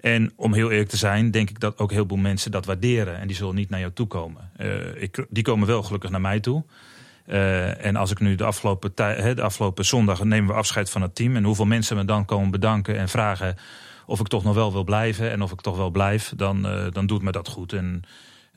[0.00, 3.18] En om heel eerlijk te zijn, denk ik dat ook heel veel mensen dat waarderen.
[3.18, 4.50] En die zullen niet naar jou toe komen.
[4.56, 6.64] Eh, ik, die komen wel gelukkig naar mij toe.
[7.26, 11.14] Eh, en als ik nu de afgelopen, de afgelopen zondag nemen we afscheid van het
[11.14, 11.36] team.
[11.36, 13.56] En hoeveel mensen me dan komen bedanken en vragen
[14.06, 15.30] of ik toch nog wel wil blijven.
[15.30, 17.72] En of ik toch wel blijf, dan, eh, dan doet me dat goed.
[17.72, 18.02] En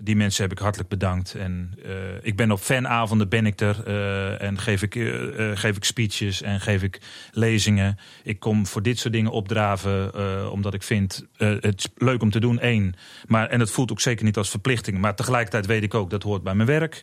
[0.04, 1.34] die mensen heb ik hartelijk bedankt.
[1.34, 1.92] En eh,
[2.22, 3.84] ik ben op fanavonden ben ik er.
[3.86, 7.98] eh, en geef ik, eh, geef ik speeches en geef ik lezingen.
[8.24, 10.50] Ik kom voor dit soort dingen opdraven.
[10.52, 12.94] omdat ik vind het leuk om te doen, één.
[13.28, 14.98] Maar, en het voelt ook zeker niet als verplichting.
[14.98, 17.02] Maar tegelijkertijd weet ik ook dat hoort bij mijn werk.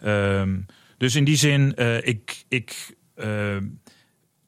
[0.00, 0.56] Ehm,
[0.98, 2.44] dus in die zin, ik.
[2.48, 2.96] ik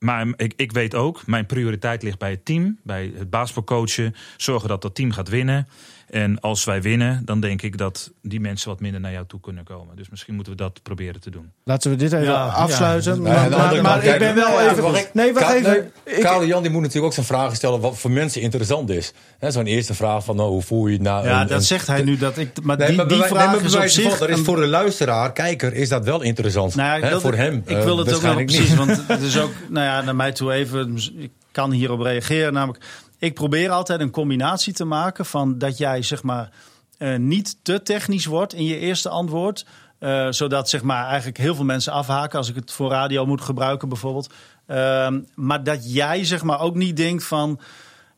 [0.01, 4.15] maar ik, ik weet ook, mijn prioriteit ligt bij het team, bij het basketbalcoachen.
[4.37, 5.69] Zorgen dat dat team gaat winnen.
[6.11, 9.41] En als wij winnen, dan denk ik dat die mensen wat minder naar jou toe
[9.41, 9.97] kunnen komen.
[9.97, 11.53] Dus misschien moeten we dat proberen te doen.
[11.65, 13.23] Laten we dit even Ja, afsluiten.
[13.23, 13.81] ja.
[13.83, 15.07] Maar, ik ben wel even...
[15.13, 15.93] Nee, wacht even.
[16.21, 19.13] Karel Jan die moet natuurlijk ook zijn vragen stellen wat voor mensen interessant is.
[19.39, 21.65] Hè, Zo'n eerste vraag van nou, hoe voel je je na ja, een- dat een-
[21.65, 22.63] zegt hij nu dat ik.
[22.63, 24.19] Maar Nee, die, nee, vraag is op van, zich.
[24.19, 26.75] dat is een- voor de luisteraar, kijker, is dat wel interessant.
[26.75, 27.63] Nou Hè, voor hem.
[27.67, 30.33] Ik eh, wil het ook wel precies, want het is ook, nou ja, naar mij
[30.33, 32.53] toe even, ik kan hierop reageren.
[32.53, 32.85] Namelijk,
[33.21, 36.51] ik probeer altijd een combinatie te maken van dat jij zeg maar
[36.99, 39.67] eh, niet te technisch wordt in je eerste antwoord.
[39.99, 43.41] eh, zodat zeg maar eigenlijk heel veel mensen afhaken als ik het voor radio moet
[43.41, 44.33] gebruiken bijvoorbeeld.
[44.67, 47.61] Ehm, maar dat jij zeg maar ook niet denkt van.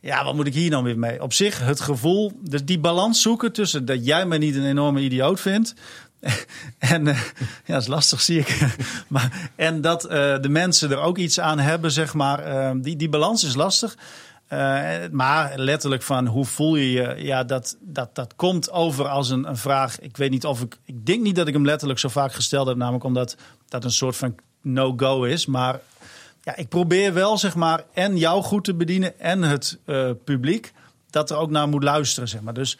[0.00, 1.22] Ja, wat moet ik hier dan weer mee?
[1.22, 5.00] Op zich, het gevoel, dus die balans zoeken tussen dat jij mij niet een enorme
[5.00, 5.74] idioot vindt.
[6.78, 7.20] en eh,
[7.64, 8.58] ja, is lastig, zie ik.
[9.08, 10.02] maar, en dat
[10.40, 12.38] de mensen er ook iets aan hebben, zeg maar.
[12.38, 13.96] Eh, die, die balans is lastig.
[14.52, 17.14] Eh, maar letterlijk van hoe voel je je?
[17.18, 20.00] Ja, dat, dat, dat komt over als een, een vraag.
[20.00, 20.78] Ik weet niet of ik.
[20.84, 23.36] Ik denk niet dat ik hem letterlijk zo vaak gesteld heb, namelijk omdat
[23.68, 25.46] dat een soort van no-go is.
[25.46, 25.80] Maar
[26.42, 30.72] ja, ik probeer wel, zeg maar, en jou goed te bedienen en het eh, publiek.
[31.10, 32.54] Dat er ook naar moet luisteren, zeg maar.
[32.54, 32.78] Dus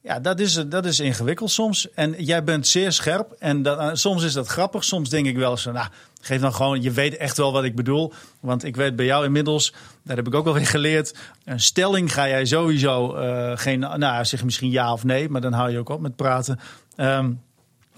[0.00, 1.90] ja, dat is, dat is ingewikkeld soms.
[1.90, 3.36] En jij bent zeer scherp.
[3.38, 4.84] En dat, eh, soms is dat grappig.
[4.84, 5.88] Soms denk ik wel van, nou,
[6.26, 8.12] geef dan gewoon, je weet echt wel wat ik bedoel.
[8.40, 9.72] Want ik weet bij jou inmiddels,
[10.02, 11.14] daar heb ik ook wel weer geleerd.
[11.44, 15.52] Een stelling ga jij sowieso eh, geen, nou, zeg misschien ja of nee, maar dan
[15.52, 16.60] hou je ook op met praten.
[16.96, 17.40] Ehm In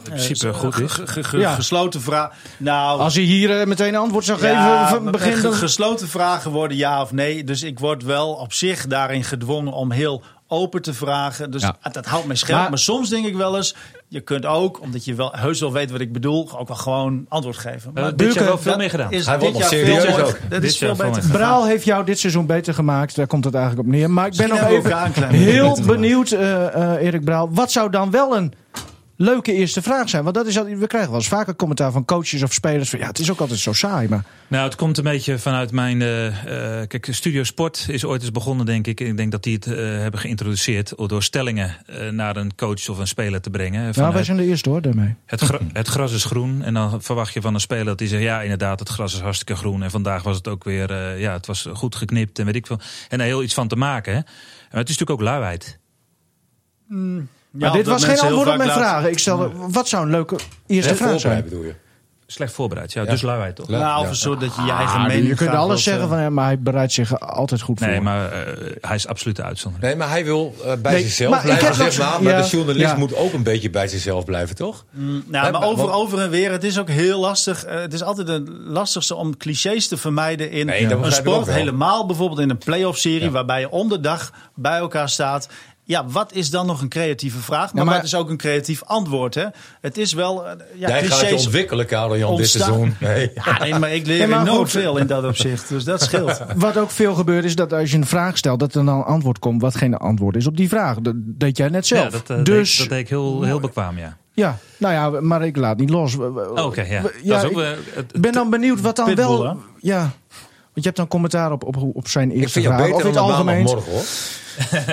[0.02, 0.92] principe eh, goed ge- is.
[0.92, 1.54] ge- ge- ge- Ja.
[1.54, 2.32] Gesloten vraag.
[2.56, 5.52] Nou, Als je hier eh, meteen een antwoord zou geven, ja, begin dan...
[5.52, 7.44] gesloten vragen worden ja of nee.
[7.44, 11.50] Dus ik word wel op zich daarin gedwongen om heel open te vragen.
[11.50, 11.76] Dus Ja.
[11.92, 12.58] dat houdt mij scherp.
[12.60, 13.74] Maar- Maar, soms denk ik wel eens,
[14.08, 17.26] je kunt ook, omdat je wel heus wel weet wat ik bedoel, ook wel gewoon
[17.28, 17.90] antwoord geven.
[17.94, 19.12] Uh, Maar dit Buurke, jaar wel veel dat mee gedaan.
[19.12, 20.38] is Hij dit wordt nog serieus veel, ook.
[20.48, 21.22] Dat Dit is veel beter.
[21.30, 23.16] Braal heeft jou dit seizoen beter gemaakt.
[23.16, 24.10] Daar komt het eigenlijk op neer.
[24.10, 27.48] Maar ik ben nog even heel benieuwd, eh, eh, Erik Braal.
[27.52, 28.52] Wat zou dan wel een
[29.16, 30.22] leuke eerste vraag zijn?
[30.22, 32.90] Want dat is, al- we krijgen wel eens vaker commentaar van coaches of spelers.
[32.90, 34.08] Van, ja, het is ook altijd zo saai.
[34.08, 36.02] Maar Nou, het komt een beetje vanuit mijn.
[36.02, 36.26] eh,
[36.80, 39.00] eh, kijk, Studio Sport is ooit eens begonnen, denk ik.
[39.00, 42.98] Ik denk dat die het eh, hebben geïntroduceerd door stellingen eh, naar een coach of
[42.98, 43.92] een speler te brengen.
[43.96, 45.14] nou, wij zijn de eerste hoor, daarmee.
[45.26, 46.62] het, gra- het gras is groen.
[46.62, 49.20] En dan verwacht je van een speler dat hij zegt: Ja, inderdaad, het gras is
[49.20, 49.82] hartstikke groen.
[49.82, 50.90] En vandaag was het ook weer.
[50.90, 52.80] eh, ja, het was goed geknipt en weet ik veel.
[53.08, 54.12] En daar heel iets van te maken.
[54.14, 54.20] Hè?
[54.70, 55.78] Maar het is natuurlijk ook luiheid.
[57.58, 59.10] Maar dit was geen antwoord op mijn vragen.
[59.10, 60.36] Ik stelde, wat zou een leuke
[60.66, 61.44] eerste Hè, vraag voorbereid zijn?
[61.44, 61.74] bedoel je?
[62.28, 62.92] Slecht voorbereid.
[62.92, 63.10] Ja, Ja.
[63.10, 63.68] dus luiheid toch?
[63.68, 63.78] Ja.
[63.78, 64.14] Nou, of Ja.
[64.14, 66.44] zo dat je je eigen Ah, mening je kunt alles zeggen, eh, van, hem, maar
[66.44, 67.88] hij bereidt zich altijd goed voor.
[67.88, 69.88] Nee, maar eh, hij is absoluut de uitzondering.
[69.90, 72.12] Nee, maar hij wil eh, bij Nee, zichzelf maar ik blijven, zeg maar.
[72.16, 72.96] zo- Maar ja, de journalist ja.
[72.96, 74.84] moet ook een beetje bij zichzelf blijven, toch?
[74.90, 76.50] Nou, Hè, maar maar- over, want- over en weer.
[76.52, 77.64] Het is ook heel lastig.
[77.68, 81.46] Het is altijd het lastigste om clichés te vermijden in Nee, een sport.
[81.50, 83.30] Helemaal bijvoorbeeld in een playoff-serie Ja.
[83.30, 85.48] waarbij je om de dag bij elkaar staat.
[85.88, 87.72] Ja, wat is dan nog een creatieve vraag?
[87.74, 89.34] Maar, maar- wat is ook een creatief antwoord?
[89.34, 89.44] Hè?
[89.80, 90.46] Het is wel.
[90.46, 92.94] eh, Ja, Jij gaat je clichés ontwikkelen, Karel Jan, dit seizoen.
[93.00, 93.30] Nee.
[93.34, 94.70] Ja, nee, maar ik leer Nee, maar enorm goed.
[94.70, 95.68] veel in dat opzicht.
[95.68, 96.40] Dus dat scheelt.
[96.56, 99.04] Wat ook veel gebeurt is dat als je een vraag stelt, dat er dan een
[99.04, 100.98] antwoord komt wat geen antwoord is op die vraag.
[101.00, 102.04] Dat deed jij net zelf.
[102.04, 104.16] Ja, dat, eh, dus deed, dat deed ik heel, heel bekwaam, ja.
[104.32, 106.16] ja, nou ja, maar ik laat niet los.
[106.54, 107.02] Oké, ja.
[107.02, 109.42] we- ja, dat is ook, ik eh, het- ben dan benieuwd wat dan Pitbull, wel.
[109.44, 109.52] hè?
[109.80, 110.10] Ja, want
[110.72, 112.80] je hebt dan commentaar op, op, op zijn Ik eerste vind vraag.
[112.80, 113.54] Of beter dan het de algemeen.
[113.64, 114.02] maandagmorgen, hoor.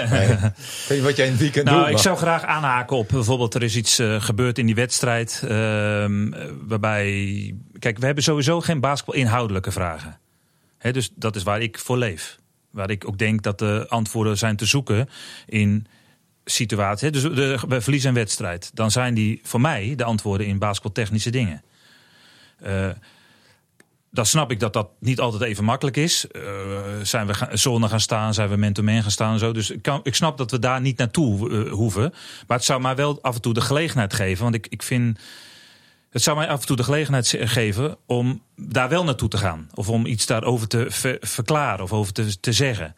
[0.09, 0.27] Nee.
[0.87, 1.87] Weet je wat jij in het weekend Nou, doet?
[1.87, 5.43] ik maar- zou graag aanhaken op bijvoorbeeld er is iets eh, gebeurd in die wedstrijd.
[5.47, 7.55] ehm, eh, waarbij.
[7.79, 10.19] Kijk, we hebben sowieso geen basketbal inhoudelijke vragen.
[10.77, 12.37] Hè, dus dat is waar ik voor leef.
[12.71, 15.09] Waar ik ook denk dat de antwoorden zijn te zoeken
[15.45, 15.85] in
[16.45, 17.11] situaties.
[17.11, 18.71] Dus de, we verliezen een wedstrijd.
[18.73, 21.63] Dan zijn die voor mij de antwoorden in basketbaltechnische dingen.
[22.59, 22.89] Eh,
[24.13, 26.27] dan snap ik dat dat niet altijd even makkelijk is.
[26.27, 26.41] Eh,
[27.03, 29.51] zijn we gaan, zone gaan staan, zijn we man-to-man gaan staan en zo.
[29.51, 32.13] Dus ik, ik snap dat we daar niet naartoe eh, hoeven.
[32.47, 34.43] Maar het zou mij wel af en toe de gelegenheid geven.
[34.43, 35.19] Want ik, ik vind.
[36.09, 39.69] Het zou mij af en toe de gelegenheid geven om daar wel naartoe te gaan.
[39.73, 42.95] Of om iets daarover te ver- verklaren of over te, te zeggen.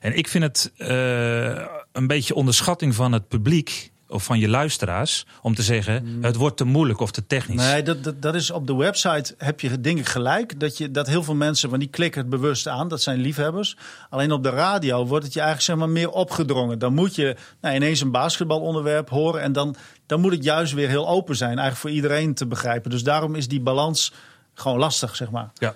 [0.00, 5.26] En ik vind het eh, een beetje onderschatting van het publiek of van je luisteraars
[5.42, 7.56] om te zeggen: het wordt te moeilijk of te technisch.
[7.56, 10.60] Nee, dat, dat, dat is op de website heb je denk ik gelijk.
[10.60, 12.88] Dat, je, dat heel veel mensen, want die klikken het bewust aan.
[12.88, 13.76] Dat zijn liefhebbers.
[14.10, 16.78] Alleen op de radio wordt het je eigenlijk zeg maar meer opgedrongen.
[16.78, 19.42] Dan moet je nou, ineens een basketbalonderwerp horen.
[19.42, 21.58] En dan, dan moet het juist weer heel open zijn.
[21.58, 22.90] Eigenlijk voor iedereen te begrijpen.
[22.90, 24.12] Dus daarom is die balans
[24.54, 25.50] gewoon lastig, zeg maar.
[25.54, 25.74] Ja,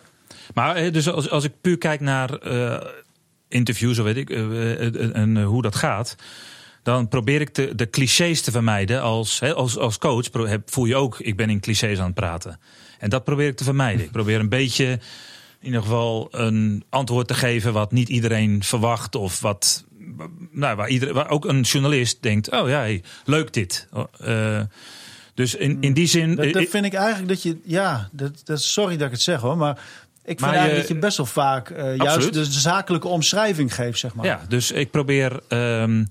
[0.55, 2.81] maar eh, dus als, als ik puur kijk naar eh,
[3.49, 6.17] interviews, of weet ik, eh, en hoe dat gaat.
[6.83, 9.03] Dan probeer ik de, de clichés te vermijden.
[9.03, 12.61] Als, als, als coach heb, voel je ook, ik ben in clichés aan het praten.
[12.99, 14.05] En dat probeer ik te vermijden.
[14.05, 14.85] Ik probeer een beetje,
[15.61, 19.15] in ieder geval, een antwoord te geven wat niet iedereen verwacht.
[19.15, 19.85] Of wat,
[20.51, 23.89] nou, waar, iedereen, waar ook een journalist denkt, oh ja, hey, leuk dit.
[24.21, 24.61] Eh,
[25.35, 26.35] dus in, in die zin...
[26.35, 29.23] Dat, dat eh, vind ik eigenlijk dat je, ja, dat, dat, sorry dat ik het
[29.23, 29.57] zeg hoor.
[29.57, 29.79] Maar
[30.25, 33.99] ik vind eigenlijk je- dat je best wel vaak eh, juist de zakelijke omschrijving geeft,
[33.99, 34.25] zeg maar.
[34.27, 36.05] Ja, dus ik probeer ehm,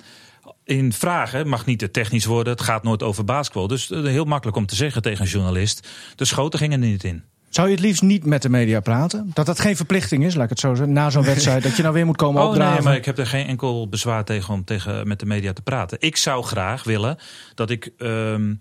[0.71, 3.67] in vragen, mag niet te technisch worden, het gaat nooit over basketbal.
[3.67, 7.03] Dus eh, heel makkelijk om te zeggen tegen een journalist, de schoten gingen er niet
[7.03, 7.23] in.
[7.49, 9.31] Zou je het liefst niet met de media praten?
[9.33, 10.93] Dat dat geen verplichting is, laat ik het zo zeggen.
[10.93, 13.27] Na zo'n wedstrijd, dat je nou weer moet komen Oh nee, maar ik heb er
[13.27, 15.97] geen enkel bezwaar tegen om tegen, met de media te praten.
[15.99, 17.17] Ik zou graag willen
[17.55, 18.53] dat ik ehm,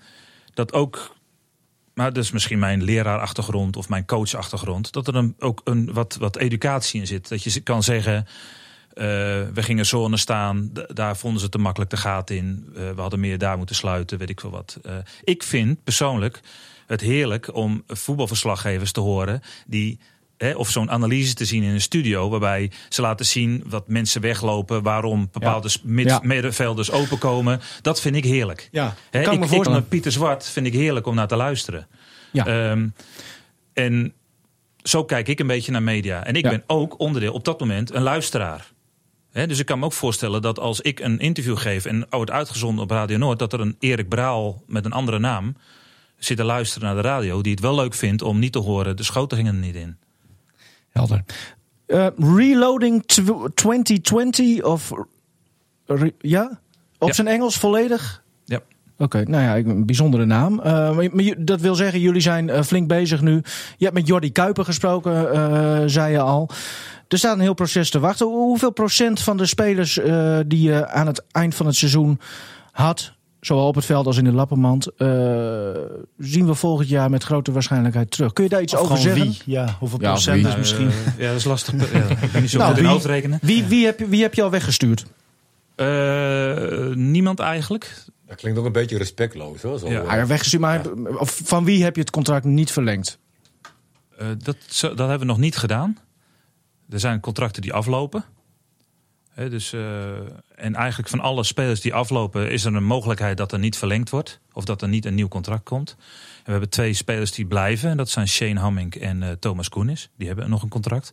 [0.55, 1.19] dat ook...
[1.95, 4.93] Maar dat is misschien mijn leraarachtergrond of mijn coachachtergrond.
[4.93, 7.29] Dat er een, ook een, wat, wat educatie in zit.
[7.29, 8.27] Dat je kan zeggen,
[8.95, 9.05] eh,
[9.55, 10.71] we gingen zone staan.
[10.89, 12.65] Daar vonden ze te makkelijk de gaten in.
[12.77, 14.79] Eh, we hadden meer daar moeten sluiten, weet ik veel wat.
[14.83, 16.41] Eh, ik vind persoonlijk
[16.87, 19.43] het heerlijk om voetbalverslaggevers te horen...
[19.67, 19.99] die
[20.37, 24.21] Hè, of zo'n analyse te zien in een studio, waarbij ze laten zien wat mensen
[24.21, 26.21] weglopen, waarom bepaalde s- mid- Ja.
[26.23, 27.61] middenvelders openkomen.
[27.83, 28.69] Dat vind ik heerlijk.
[28.73, 29.89] Ja, Hè, kan ik, me voorstellen.
[29.89, 31.87] Pieter Zwart vind ik heerlijk om naar te luisteren.
[32.33, 32.47] Ja.
[32.47, 32.89] Ehm,
[33.73, 34.13] en
[34.83, 36.25] zo kijk ik een beetje naar media.
[36.25, 36.51] En ik Ja.
[36.51, 38.67] ben ook onderdeel op dat moment een luisteraar.
[39.33, 42.85] Dus ik kan me ook voorstellen dat als ik een interview geef en wordt uitgezonden
[42.85, 45.57] op Radio Noord, dat er een Erik Braal met een andere naam
[46.19, 48.97] zit te luisteren naar de radio, die het wel leuk vindt om niet te horen,
[48.97, 49.97] de schoten gingen er niet in.
[50.91, 51.25] Helder.
[51.87, 54.93] Eh, reloading tw- 2020 of...
[55.87, 56.61] re- ja?
[56.99, 57.15] Op Ja.
[57.15, 58.20] zijn Engels volledig?
[59.03, 60.61] Oké, nou ja, ik- een bijzondere naam.
[60.61, 63.33] Eh, maar, dat wil zeggen, jullie zijn eh, flink bezig nu.
[63.77, 66.51] Je hebt met Jordi Kuiper gesproken, eh, zei je al.
[67.09, 68.27] Er staat een heel proces te wachten.
[68.27, 72.21] Hoe- Hoeveel procent van de spelers eh, die je aan het eind van het seizoen
[72.73, 75.09] had, zowel op het veld als in de lappenmand, eh,
[76.19, 78.33] zien we volgend jaar met grote waarschijnlijkheid terug?
[78.33, 79.23] Kun je daar iets Of over zeggen?
[79.23, 79.39] wie?
[79.45, 80.49] Ja, hoeveel Ja, procent wie?
[80.49, 80.91] is misschien?
[81.19, 81.93] Ja, dat is lastig.
[81.93, 83.39] ja, ik ben niet zo Nou, goed in wie- hoofdrekenen.
[83.43, 85.05] Wie, wie, heb, je- wie heb je al weggestuurd?
[85.75, 88.05] Eh, niemand eigenlijk.
[88.31, 89.79] Dat klinkt ook een beetje respectloos hoor.
[89.79, 90.01] Zo, Ja.
[90.01, 90.87] eh, Hij werd weggestuurd, maar
[91.19, 93.19] of van wie heb je het contract niet verlengd?
[94.19, 95.99] Eh, dat, zo- dat hebben we nog niet gedaan.
[96.91, 98.25] Er zijn contracten die aflopen.
[99.31, 100.09] Hè, dus, eh,
[100.55, 104.11] en eigenlijk van alle spelers die aflopen is er een mogelijkheid dat er niet verlengd
[104.11, 104.41] wordt.
[104.53, 105.91] Of dat er niet een nieuw contract komt.
[105.99, 107.91] En we hebben twee spelers die blijven.
[107.91, 110.11] En dat zijn Shane Hamming en eh, Thomas Koenis.
[110.17, 111.13] Die hebben nog een contract.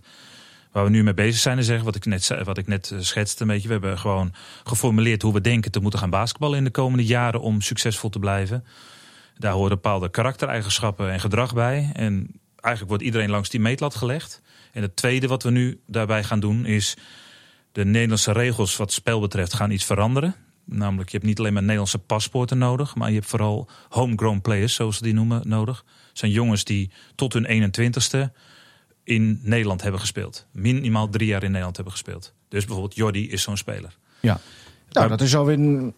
[0.78, 3.00] Waar we nu mee bezig zijn is zeggen, wat ik net, wat ik net eh,
[3.00, 3.68] schetste een beetje.
[3.68, 7.42] We hebben gewoon geformuleerd hoe we denken te moeten gaan basketballen in de komende jaren
[7.42, 8.66] om succesvol te blijven.
[9.38, 11.90] Daar horen bepaalde karaktereigenschappen en gedrag bij.
[11.94, 14.42] En eigenlijk wordt iedereen langs die meetlat gelegd.
[14.72, 16.98] En het tweede wat we nu daarbij gaan doen is
[17.72, 20.36] de Nederlandse regels wat spel betreft gaan iets veranderen.
[20.66, 24.74] Namelijk, je hebt niet alleen maar Nederlandse paspoorten nodig, maar je hebt vooral homegrown players,
[24.74, 25.86] zoals ze die noemen, nodig.
[26.10, 28.32] Het zijn jongens die tot hun 21ste
[29.08, 30.48] in Nederland hebben gespeeld.
[30.52, 32.34] Minimaal drie jaar in Nederland hebben gespeeld.
[32.50, 33.98] Dus bijvoorbeeld Jordi is zo'n speler.
[34.20, 34.40] Ja.
[34.92, 35.94] Nou, dat is alweer een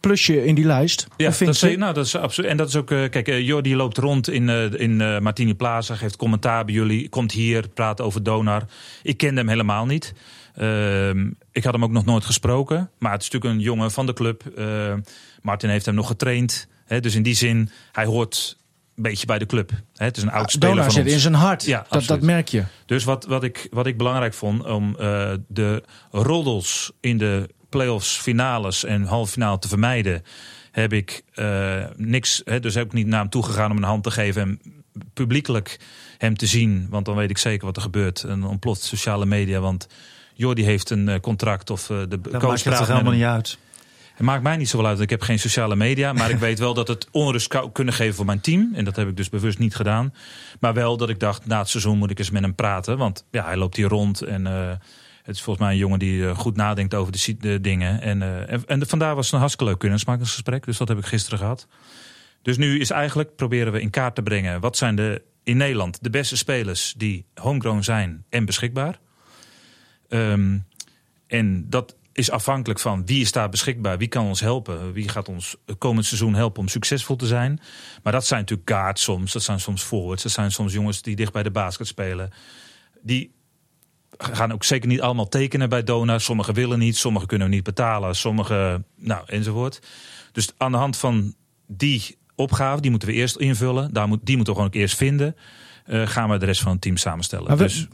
[0.00, 1.06] plusje in die lijst.
[1.16, 2.50] Ja, dat is, nou, dat is absoluut.
[2.50, 5.94] En dat is ook, eh, kijk, eh, Jordi loopt rond in, eh, in Martini Plaza,
[5.94, 8.66] geeft commentaar bij jullie, komt hier, praat over Donar.
[9.02, 10.14] Ik kende hem helemaal niet.
[10.54, 14.06] Ehm, ik had hem ook nog nooit gesproken, maar het is natuurlijk een jongen van
[14.06, 14.46] de club.
[14.56, 14.94] Eh,
[15.42, 16.68] Martin heeft hem nog getraind.
[16.84, 18.56] Hè, dus in die zin, hij hoort
[18.96, 19.70] beetje bij de club.
[19.94, 21.12] Hè, het is een oud speler Donar van zit ons.
[21.12, 21.64] in zijn hart.
[21.64, 22.64] Ja, dat, dat merk je.
[22.86, 28.16] Dus wat, wat, ik, wat ik belangrijk vond om eh, de roddels in de playoffs,
[28.16, 30.22] finales en halve finale te vermijden,
[30.72, 32.42] heb ik eh, niks.
[32.44, 34.60] Hè, dus heb ik niet naar hem toegegaan om een hand te geven en
[35.14, 35.78] publiekelijk
[36.18, 36.86] hem te zien.
[36.90, 38.22] Want dan weet ik zeker wat er gebeurt.
[38.22, 39.60] En dan ontploft sociale media.
[39.60, 39.86] Want
[40.34, 42.96] Jordi heeft een eh, contract of eh, de Dat coach maakt het praat toch met
[42.96, 43.58] helemaal niet uit.
[44.16, 45.00] Het maakt mij niet zoveel uit.
[45.00, 46.12] Ik heb geen sociale media.
[46.12, 48.70] Maar ik weet wel dat het onrust zou kunnen geven voor mijn team.
[48.74, 50.14] En dat heb ik dus bewust niet gedaan.
[50.60, 52.98] Maar wel dat ik dacht, na het seizoen moet ik eens met hem praten.
[52.98, 54.22] Want ja, hij loopt hier rond.
[54.22, 54.68] En eh,
[55.22, 58.00] het is volgens mij een jongen die eh, goed nadenkt over de, dingen.
[58.00, 60.64] En, eh, en, en vandaar was het een hartstikke leuk kennismakingsgesprek.
[60.64, 61.66] Dus dat heb ik gisteren gehad.
[62.42, 64.60] Dus nu is eigenlijk, proberen we in kaart te brengen.
[64.60, 68.98] Wat zijn de, in Nederland de beste spelers die homegrown zijn en beschikbaar.
[70.08, 70.58] Ehm,
[71.26, 75.28] en dat is afhankelijk van wie is daar beschikbaar, wie kan ons helpen, wie gaat
[75.28, 77.60] ons komend seizoen helpen om succesvol te zijn.
[78.02, 81.16] Maar dat zijn natuurlijk guards soms, dat zijn soms forwards, dat zijn soms jongens die
[81.16, 82.30] dicht bij de basket spelen.
[83.02, 83.34] Die
[84.18, 86.18] gaan ook zeker niet allemaal tekenen bij Dona.
[86.18, 89.80] Sommigen willen niet, sommigen kunnen niet betalen, sommigen, nou enzovoort.
[90.32, 91.34] Dus aan de hand van
[91.66, 94.96] die opgave, die moeten we eerst invullen, daar moet, die moeten we gewoon ook eerst
[94.96, 95.36] vinden.
[95.86, 97.46] Eh, gaan we de rest van het team samenstellen.
[97.48, 97.86] Maar dus,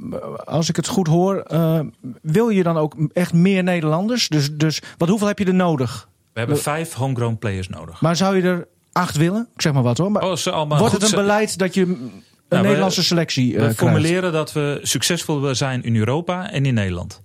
[0.45, 1.81] als ik het goed hoor, eh,
[2.23, 4.29] wil je dan ook echt meer Nederlanders?
[4.29, 6.09] Dus, dus wat, hoeveel heb je er nodig?
[6.33, 8.01] we hebben vijf homegrown players nodig.
[8.01, 9.49] Maar zou je er acht willen?
[9.55, 10.11] Ik zeg maar wat hoor.
[10.13, 13.59] Maar Oh, allemaal wordt het een beleid dat je een we- Nederlandse selectie eh We
[13.59, 13.79] krijgt?
[13.79, 17.23] formuleren dat we succesvol willen zijn in Europa en in Nederland.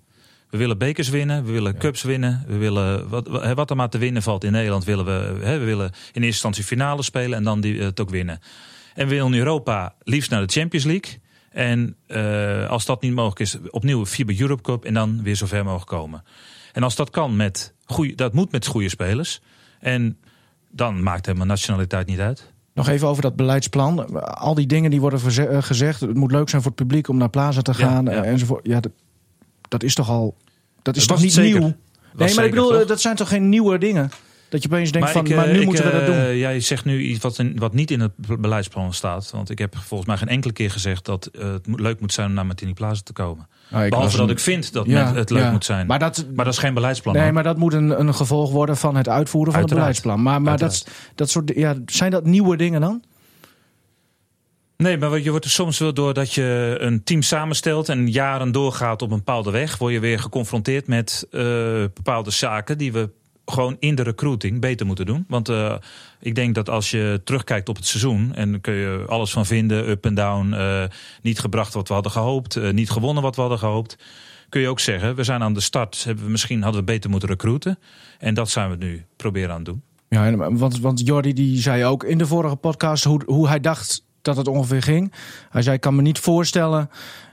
[0.50, 3.90] We willen bekers winnen, we willen cups winnen, we willen wat, wat- wat er maar
[3.90, 5.46] te winnen valt in Nederland willen we.
[5.46, 8.40] Hè, we willen in eerste instantie finale spelen en dan die, het ook winnen.
[8.98, 11.20] En willen in Europa liefst naar de Champions League.
[11.50, 15.64] En eh, als dat niet mogelijk is, opnieuw FIBA Europe Cup en dan weer zover
[15.64, 16.24] mogen komen.
[16.74, 19.42] En als dat kan met goede, dat moet met goede spelers.
[19.80, 20.18] En
[20.72, 22.54] dan maakt helemaal nationaliteit niet uit.
[22.74, 24.22] Nog even over dat beleidsplan.
[24.24, 25.20] Al die dingen die worden
[25.50, 26.00] eh, gezegd.
[26.02, 28.06] Het moet leuk zijn voor het publiek om naar Plaza te gaan.
[28.06, 28.12] ja.
[28.12, 28.68] eh, enzovoort.
[28.68, 28.92] Ja, dat,
[29.68, 30.38] dat is toch al.
[30.82, 31.60] Dat is Dat toch niet zeker.
[31.60, 31.76] nieuw?
[32.16, 32.86] Nee, maar ik bedoel, toch?
[32.86, 34.12] dat zijn toch geen nieuwe dingen?
[34.50, 36.38] Dat je opeens denkt van, ik, maar eh, nu ik, moeten we dat eh, doen.
[36.38, 39.32] Jij zegt nu iets wat, in- wat niet in het be- beleidsplan staat.
[39.32, 42.28] Want ik heb volgens mij geen enkele keer gezegd dat eh, het leuk moet zijn
[42.28, 43.48] om naar Martini Plaza te komen.
[43.70, 45.52] Nou, ik Behalve dat ik vind dat Ja, het leuk ja.
[45.52, 45.88] moet zijn.
[45.88, 47.14] Maar Maar, dat, is geen beleidsplan.
[47.14, 47.34] nee, hoor.
[47.34, 49.96] maar dat moet een, een gevolg worden van het uitvoeren van Uiteraard.
[49.96, 50.24] het beleidsplan.
[50.34, 53.04] Maar, maar dat, dat soort, ja, zijn dat nieuwe dingen dan?
[54.78, 58.52] Nee, maar je wordt er soms wel door dat je een team samenstelt en jaren
[58.52, 61.42] doorgaat op een bepaalde weg, word je weer geconfronteerd met eh,
[61.94, 63.10] bepaalde zaken die we
[63.52, 65.26] gewoon in de recruiting beter moeten doen.
[65.28, 65.76] Want eh,
[66.20, 69.90] ik denk dat als je terugkijkt op het seizoen, en kun je alles van vinden,
[69.90, 70.84] up en down, eh,
[71.22, 73.98] niet gebracht wat we hadden gehoopt, eh, niet gewonnen wat we hadden gehoopt.
[74.50, 77.10] Kun je ook zeggen, we zijn aan de start, hebben we misschien hadden we beter
[77.10, 77.80] moeten recruiten.
[78.20, 79.82] En dat zijn we nu proberen aan het doen.
[80.10, 84.06] Ja, want, want Jordi die zei ook in de vorige podcast hoe, hoe hij dacht
[84.22, 85.14] dat het ongeveer ging.
[85.50, 86.90] Hij zei, ik kan me niet voorstellen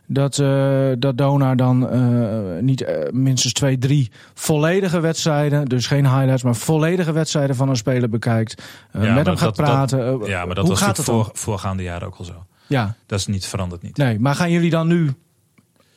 [0.07, 6.07] dat, eh dat Donar dan eh, niet eh, minstens twee, drie volledige wedstrijden, dus geen
[6.07, 8.63] highlights, maar volledige wedstrijden van een speler bekijkt.
[8.93, 10.21] Ja, met hem gaat dat- praten.
[10.27, 11.37] Ja, maar dat hoe was gaat het natuurlijk dan?
[11.37, 12.45] voor, voorgaande jaren ook al zo.
[12.67, 13.97] Ja, Dat is niet veranderd niet.
[13.97, 15.13] nee, maar gaan jullie dan nu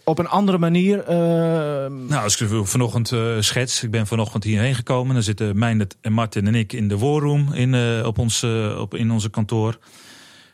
[0.04, 1.04] op een andere manier...
[1.08, 5.14] Nou, als ik vanochtend schets, ik ben vanochtend hierheen gekomen.
[5.14, 8.44] Dan zitten Meindert en Martin en ik in de war room in, op ons,
[8.80, 9.78] op, in onze kantoor.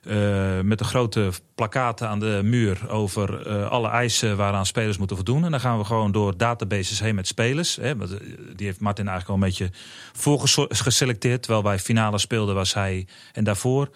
[0.03, 5.15] Eh, met de grote plakaten aan de muur over eh, alle eisen waaraan spelers moeten
[5.15, 5.43] voldoen.
[5.45, 7.75] En dan gaan we gewoon door databases heen met spelers.
[7.75, 8.09] Hè, eh,
[8.55, 9.77] die heeft Martin eigenlijk al een beetje
[10.13, 11.41] voorgeselecteerd.
[11.41, 13.89] Terwijl wij finale speelden was hij en daarvoor.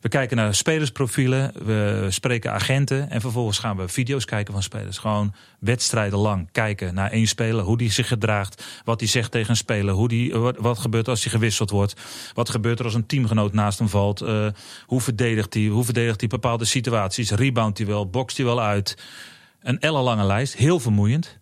[0.00, 4.98] We kijken naar spelersprofielen, we spreken agenten en vervolgens gaan we video's kijken van spelers.
[4.98, 9.50] Gewoon wedstrijden lang kijken naar één speler, hoe die zich gedraagt, wat hij zegt tegen
[9.50, 11.94] een speler, hoe die, wat, wat gebeurt als hij gewisseld wordt,
[12.34, 14.46] wat gebeurt er als een teamgenoot naast hem valt, uh,
[14.86, 18.96] hoe verdedigt hij, hoe verdedigt hij bepaalde situaties, reboundt hij wel, bokst hij wel uit.
[19.60, 21.38] Een ellenlange lijst, heel vermoeiend.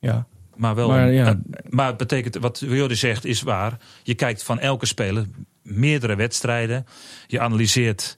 [0.00, 0.26] Ja.
[0.56, 1.40] Maar, wel ja.
[1.68, 3.78] maar het betekent, wat Jordi zegt, is waar.
[4.02, 5.26] Je kijkt van elke speler
[5.62, 6.86] meerdere wedstrijden.
[7.26, 8.16] Je analyseert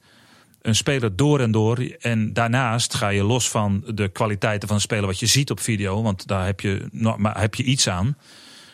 [0.61, 1.77] een speler door en door.
[1.99, 5.59] En daarnaast ga je los van de kwaliteiten van een speler, wat je ziet op
[5.59, 8.17] video, want daar heb je, nog- maar heb je iets aan.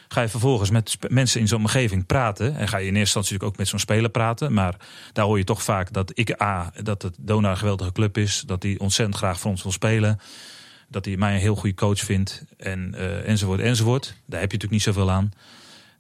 [0.08, 2.56] Ga je vervolgens met mensen in zo'n omgeving praten.
[2.56, 4.54] En ga je in eerste instantie natuurlijk ook met zo'n speler praten.
[4.54, 4.76] Maar
[5.14, 8.44] daar hoor je toch vaak dat ik A, dat het Dona een geweldige club is.
[8.46, 10.20] Dat hij ontzettend graag voor ons wil spelen.
[10.88, 12.44] Dat hij mij een heel goede coach vindt.
[12.58, 14.06] En, eh, enzovoort, enzovoort.
[14.06, 15.32] Daar heb je natuurlijk niet zoveel aan.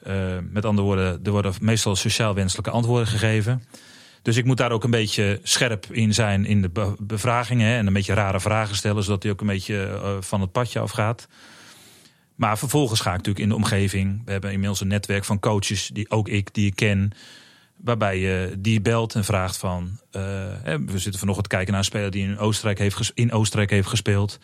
[0.03, 3.63] Eh, met andere woorden, er worden meestal sociaal wenselijke antwoorden gegeven.
[4.21, 7.77] Dus ik moet daar ook een beetje scherp in zijn in de be- bevragingen.
[7.77, 10.79] En een beetje rare vragen stellen, zodat hij ook een beetje eh, van het padje
[10.79, 11.27] afgaat.
[12.35, 14.21] Maar vervolgens ga ik natuurlijk in de omgeving.
[14.25, 17.11] We hebben inmiddels een netwerk van coaches, die ook ik, die ik ken.
[17.75, 19.99] Waarbij je die belt en vraagt van...
[20.11, 20.21] eh,
[20.85, 23.87] we zitten vanochtend te kijken naar een speler die in Oostenrijk heeft, in Oostenrijk heeft
[23.87, 24.39] gespeeld.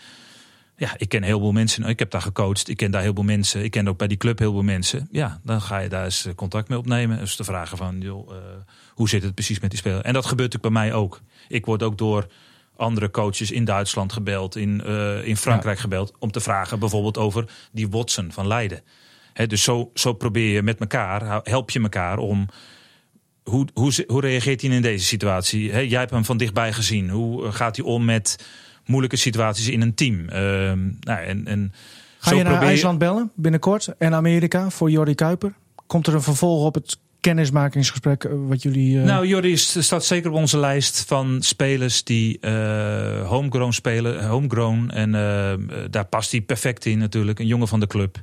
[0.80, 1.84] Ja, ik ken heel veel mensen.
[1.84, 2.70] Ik heb daar gecoacht.
[2.70, 3.64] Ik ken daar heel veel mensen.
[3.64, 5.08] Ik ken ook bij die club heel veel mensen.
[5.12, 7.18] Ja, dan ga je daar eens eh, contact mee opnemen.
[7.20, 8.38] Dus te vragen van, joh, eh,
[8.94, 10.02] hoe zit het precies met die speler?
[10.02, 11.22] En dat gebeurt natuurlijk bij mij ook.
[11.48, 12.28] Ik word ook door
[12.76, 17.50] andere coaches in Duitsland gebeld, in, eh, in Frankrijk gebeld, om te vragen bijvoorbeeld over
[17.72, 18.82] die Watson van Leiden.
[19.48, 22.48] Dus zo, zo probeer je met elkaar, help je elkaar om.
[23.44, 25.88] Hoe, hoe, hoe reageert hij in deze situatie?
[25.88, 27.10] Jij hebt hem van dichtbij gezien.
[27.10, 28.46] Hoe gaat hij om met
[28.88, 30.30] moeilijke situaties in een team?
[30.30, 31.74] Ehm, nou, en, en
[32.20, 35.54] Ga je naar probeer IJsland bellen binnenkort en Amerika voor Jordi Kuiper?
[35.88, 39.00] Komt er een vervolg op het kennismakingsgesprek eh, wat jullie...
[39.00, 44.28] eh, Nou, Jordi staat zeker op onze lijst van spelers die eh, homegrown spelen.
[44.28, 44.90] Homegrown.
[44.90, 45.12] En
[45.92, 47.40] daar past hij perfect in natuurlijk.
[47.40, 48.22] Een jongen van de club.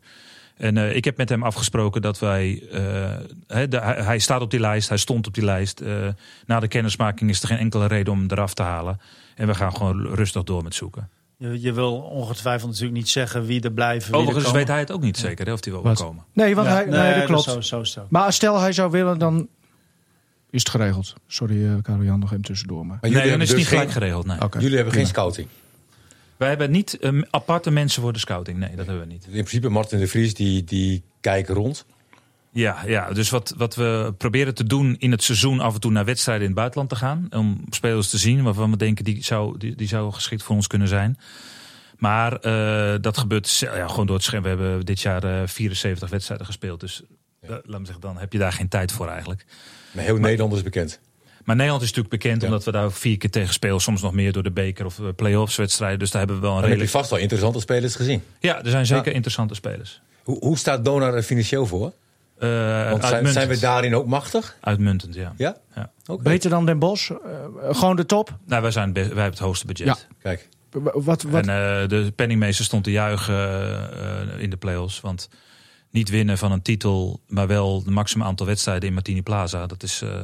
[0.57, 2.63] En eh, ik heb met hem afgesproken dat wij...
[2.73, 5.81] eh, de- hij, staat op die lijst, hij stond op die lijst.
[5.81, 6.09] Eh,
[6.47, 9.01] na de kennismaking is er geen enkele reden om hem eraf te halen.
[9.35, 11.09] En we gaan gewoon rustig door met zoeken.
[11.37, 14.11] Je, je wil ongetwijfeld natuurlijk niet zeggen wie er blijven.
[14.11, 15.99] wie er Overigens weet hij het ook niet zeker, hè, of hij wel Wat?
[15.99, 16.25] wil komen.
[16.33, 17.73] nee, want Ja, hij, nee, dat klopt.
[17.83, 17.97] Is.
[18.09, 19.49] Maar stel hij zou willen, dan
[20.51, 21.15] is het geregeld.
[21.27, 22.87] Sorry, eh Karel Jan, nog even tussendoor.
[22.87, 22.99] Maar...
[23.01, 24.27] Maar Nee, dan is het dus niet gelijk geen- geregeld.
[24.27, 24.39] Nee.
[24.59, 25.49] Jullie hebben geen scouting.
[26.37, 28.59] Wij hebben niet eh, aparte mensen voor de scouting.
[28.59, 29.25] Nee, dat hebben we niet.
[29.25, 31.87] In principe, Martin de Vries, die, die kijken rond.
[32.51, 35.91] Ja, ja, dus wat, wat we proberen te doen in het seizoen af en toe
[35.91, 37.27] naar wedstrijden in het buitenland te gaan.
[37.31, 40.67] Om spelers te zien waarvan we denken die zou, die, die zou geschikt voor ons
[40.67, 41.19] kunnen zijn.
[41.99, 44.43] Maar eh, dat gebeurt ja, gewoon door het scherm.
[44.43, 46.81] We hebben dit jaar eh, 74 wedstrijden gespeeld.
[46.81, 47.03] Dus
[47.41, 49.45] eh, laat me zeggen, dan heb je daar geen tijd voor eigenlijk.
[49.93, 51.01] Maar heel Nederland is bekend.
[51.45, 52.47] Maar Nederland is natuurlijk bekend Ja.
[52.49, 53.81] omdat we daar ook vier keer tegen spelen.
[53.81, 55.99] Soms nog meer door de beker of eh, play-offs wedstrijden.
[55.99, 57.05] Dus daar hebben we wel een Dan heb je redelijk...
[57.05, 58.23] vast wel interessante spelers gezien.
[58.39, 59.13] Ja, er zijn zeker Ja.
[59.13, 60.01] interessante spelers.
[60.23, 61.93] Hoe, hoe staat Donar er financieel voor?
[62.39, 63.33] Eh, Want zijn, uitmuntend.
[63.33, 64.57] zijn we daarin ook machtig?
[64.61, 65.33] Uitmuntend, ja.
[65.37, 65.57] Ja?
[65.75, 65.91] Ja.
[66.07, 66.23] Oké.
[66.23, 67.11] Beter dan Den Bosch?
[67.11, 67.17] Eh,
[67.77, 68.37] gewoon de top?
[68.47, 69.87] Nou, wij, zijn wij hebben het hoogste budget.
[69.87, 69.97] Ja.
[70.23, 75.01] Kijk, W- Wat, wat, En eh, de penningmeester stond te juichen in de play-offs.
[75.01, 75.29] Want
[75.91, 79.67] niet winnen van een titel, maar wel het maximum aantal wedstrijden in Martini Plaza.
[79.67, 80.21] Dat is eh,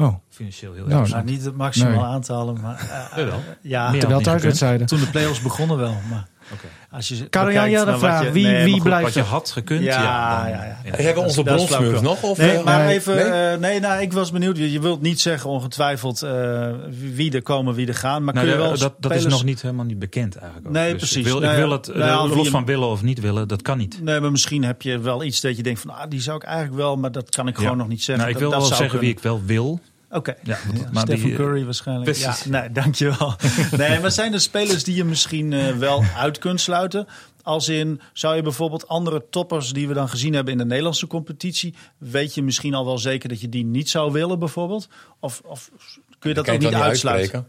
[0.00, 1.10] oh, financieel heel Nou, erg.
[1.12, 2.00] Nou, niet het maximaal Nee.
[2.02, 2.78] aantallen, maar
[3.12, 3.40] eh, Jawel.
[3.60, 4.86] ja, terwijl thuiswedstrijden.
[4.86, 5.94] toen de play-offs begonnen wel.
[6.10, 6.66] Maar Oké.
[6.90, 8.24] als je Karel Jan, jij had een naar wat vraag.
[8.24, 10.40] je- Wie- nee, wie goed, blijft- Wat je had gekund, Ja, ja.
[10.40, 10.78] dan- ja, ja.
[10.84, 10.90] ja.
[10.90, 12.02] hebben we onze flauwekul.
[12.02, 12.22] nog?
[12.22, 12.94] Of, Nee, eh, maar nee.
[12.94, 13.14] even.
[13.16, 13.30] Nee?
[13.30, 14.56] Nee, nee nou, ik was benieuwd.
[14.56, 16.68] Je, je wilt niet zeggen ongetwijfeld eh,
[17.14, 18.24] wie er komen, wie er gaan.
[18.24, 20.66] Maar Nou, kun je wel dat, dat is nog niet helemaal niet bekend eigenlijk.
[20.66, 20.72] Ook.
[20.72, 21.16] Nee, Dus precies.
[21.16, 23.48] Ik wil, Nou ik ja, wil het, eh, nou los van willen of niet willen,
[23.48, 24.02] dat kan niet.
[24.02, 26.42] Nee, maar misschien heb je wel iets dat je denkt van, ah, die zou ik
[26.42, 28.16] eigenlijk wel, maar dat kan ik gewoon nog niet zeggen.
[28.24, 29.80] Nou, ik Dat- wil dat wel zou zeggen wie ik wel wil.
[30.10, 30.34] Oké.
[30.42, 32.10] Ja, Ja, maar Stephen die, eh, Curry waarschijnlijk.
[32.10, 32.44] precies.
[32.44, 33.34] Ja, nee, dankjewel.
[33.76, 37.06] nee, maar zijn er spelers die je misschien eh, wel uit kunt sluiten?
[37.42, 41.06] Als in, zou je bijvoorbeeld andere toppers die we dan gezien hebben in de Nederlandse
[41.06, 44.88] competitie, weet je misschien al wel zeker dat je die niet zou willen bijvoorbeeld?
[45.20, 45.70] Of, of
[46.18, 47.10] kun je dat ook niet uitsluiten?
[47.10, 47.48] uitspreken?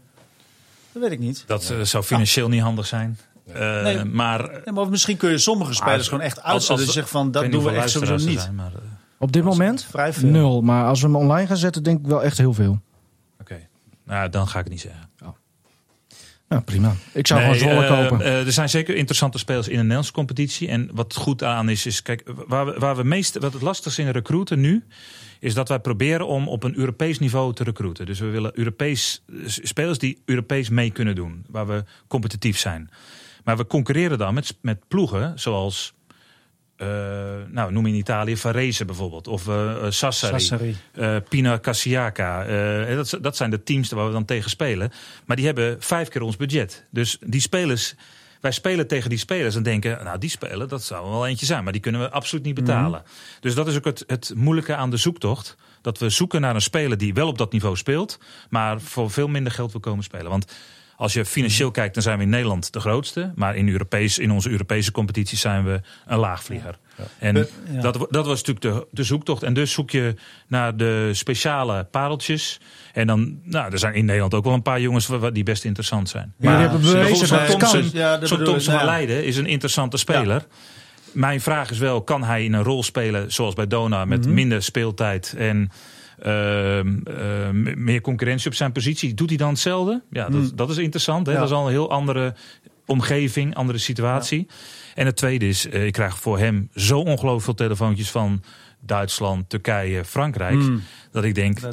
[0.92, 1.44] Dat weet ik niet.
[1.46, 3.18] Dat eh, zou financieel niet handig zijn.
[3.52, 4.04] Eh, Nee.
[4.04, 6.70] Maar Nee, maar misschien kun je sommige spelers gewoon echt uitsluiten.
[6.70, 8.24] als- Dus zeg van, dat doen we echt sowieso niet.
[8.24, 8.72] luisteraars zijn, maar,
[9.22, 9.84] Op dit moment?
[9.84, 10.28] Vrij veel.
[10.28, 10.62] Nul.
[10.62, 12.80] Maar als we hem online gaan zetten, denk ik wel echt heel veel.
[13.40, 13.68] Oké,
[14.04, 15.10] nou, dan ga ik het niet zeggen.
[16.48, 16.94] Nou, prima.
[17.12, 18.24] Ik zou Nee, gewoon Zwolle eh, kopen.
[18.26, 20.68] eh, er zijn zeker interessante spelers in de Nederlandse competitie.
[20.68, 24.02] En wat goed aan is, is kijk, waar we, waar we meest, wat het lastigste
[24.02, 24.84] in recruiten nu,
[25.40, 28.06] is dat wij proberen om op een Europees niveau te recruiten.
[28.06, 32.90] Dus we willen Europees, spelers die Europees mee kunnen doen, waar we competitief zijn.
[33.44, 35.94] Maar we concurreren dan met, met ploegen zoals
[36.82, 36.88] uh,
[37.48, 39.28] nou, noem in Italië Varese bijvoorbeeld.
[39.28, 40.40] Of uh, Sassari.
[40.40, 40.76] Sassari.
[40.94, 42.44] Uh, Pina Cassiaca.
[42.94, 44.92] dat, dat zijn de teams waar we dan tegen spelen.
[45.24, 46.84] Maar die hebben vijf keer ons budget.
[46.90, 47.94] Dus die spelers...
[48.40, 51.64] Wij spelen tegen die spelers en denken, nou die spelen, dat zou wel eentje zijn.
[51.64, 53.02] Maar die kunnen we absoluut niet betalen.
[53.04, 53.10] Mm.
[53.40, 55.56] Dus dat is ook het, het moeilijke aan de zoektocht.
[55.80, 58.18] Dat we zoeken naar een speler die wel op dat niveau speelt.
[58.50, 60.30] Maar voor veel minder geld wil komen spelen.
[60.30, 60.52] Want
[61.02, 61.76] als je financieel mhm.
[61.76, 63.32] kijkt, dan zijn we in Nederland de grootste.
[63.34, 66.78] Maar in, Europees, in onze Europese competities zijn we een laagvlieger.
[67.18, 67.46] En
[67.80, 69.42] dat, dat was natuurlijk de, de zoektocht.
[69.42, 70.14] En dus zoek je
[70.46, 72.60] naar de speciale pareltjes.
[72.92, 76.08] En dan, nou, er zijn in Nederland ook wel een paar jongens die best interessant
[76.08, 76.34] zijn.
[76.36, 78.84] Maar, zo'n Thompson, ja, zo'n Thompson ja.
[78.84, 80.46] Leiden is een interessante speler.
[81.12, 84.34] Mijn vraag is wel, kan hij in een rol spelen zoals bij Dona met mhm.
[84.34, 85.70] minder speeltijd en
[86.22, 89.14] Ehm, ehm, meer concurrentie op zijn positie.
[89.14, 90.02] Doet hij dan hetzelfde?
[90.10, 90.56] Ja, dat, hmm.
[90.56, 91.26] dat is interessant.
[91.26, 91.34] Hè?
[91.34, 92.34] Dat is al een heel andere
[92.86, 94.46] omgeving, andere situatie.
[94.94, 98.42] En het tweede is, uh, ik krijg voor hem zo ongelooflijk veel telefoontjes van
[98.80, 100.54] Duitsland, Turkije, Frankrijk.
[100.60, 100.82] Hmm.
[101.10, 101.72] Dat ik denk, uh,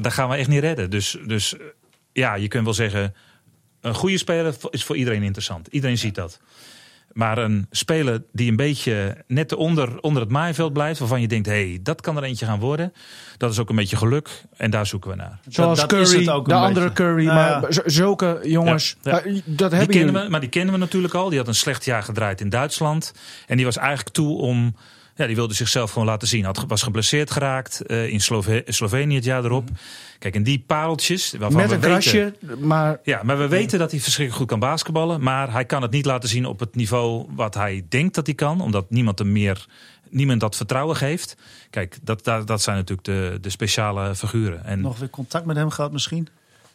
[0.00, 0.90] daar gaan we echt niet redden.
[0.90, 1.54] Dus, dus
[2.12, 3.14] ja, je kunt wel zeggen,
[3.80, 5.66] een goede speler is voor iedereen interessant.
[5.66, 6.40] Iedereen ziet dat.
[7.16, 11.46] Maar een speler die een beetje net onder, onder het maaiveld blijft, waarvan je denkt,
[11.46, 12.92] hé, hey, dat kan er eentje gaan worden.
[13.36, 15.38] Dat is ook een beetje geluk en daar zoeken we naar.
[15.48, 19.22] Zoals dat, Curry, de andere Curry, maar zulke jongens, ja.
[19.44, 21.28] Dat die kennen we, Maar die kennen we natuurlijk al.
[21.28, 23.12] Die had een slecht jaar gedraaid in Duitsland.
[23.46, 24.74] En die was eigenlijk toe om
[25.16, 26.44] ja, die wilde zichzelf gewoon laten zien.
[26.44, 29.68] Had, was geblesseerd geraakt uh, in Slove Slovenië het jaar erop.
[30.18, 31.32] Kijk, en die pareltjes...
[31.38, 33.00] Waarvan Met een we krasje, maar...
[33.02, 35.22] Ja, maar we weten dat hij verschrikkelijk goed kan basketballen.
[35.22, 38.34] Maar hij kan het niet laten zien op het niveau wat hij denkt dat hij
[38.34, 38.60] kan.
[38.60, 39.66] Omdat niemand hem meer...
[40.10, 41.36] Niemand dat vertrouwen geeft.
[41.70, 44.64] Kijk, dat, dat, dat zijn natuurlijk de, de speciale figuren.
[44.64, 46.28] En Nog weer contact met hem gehad misschien?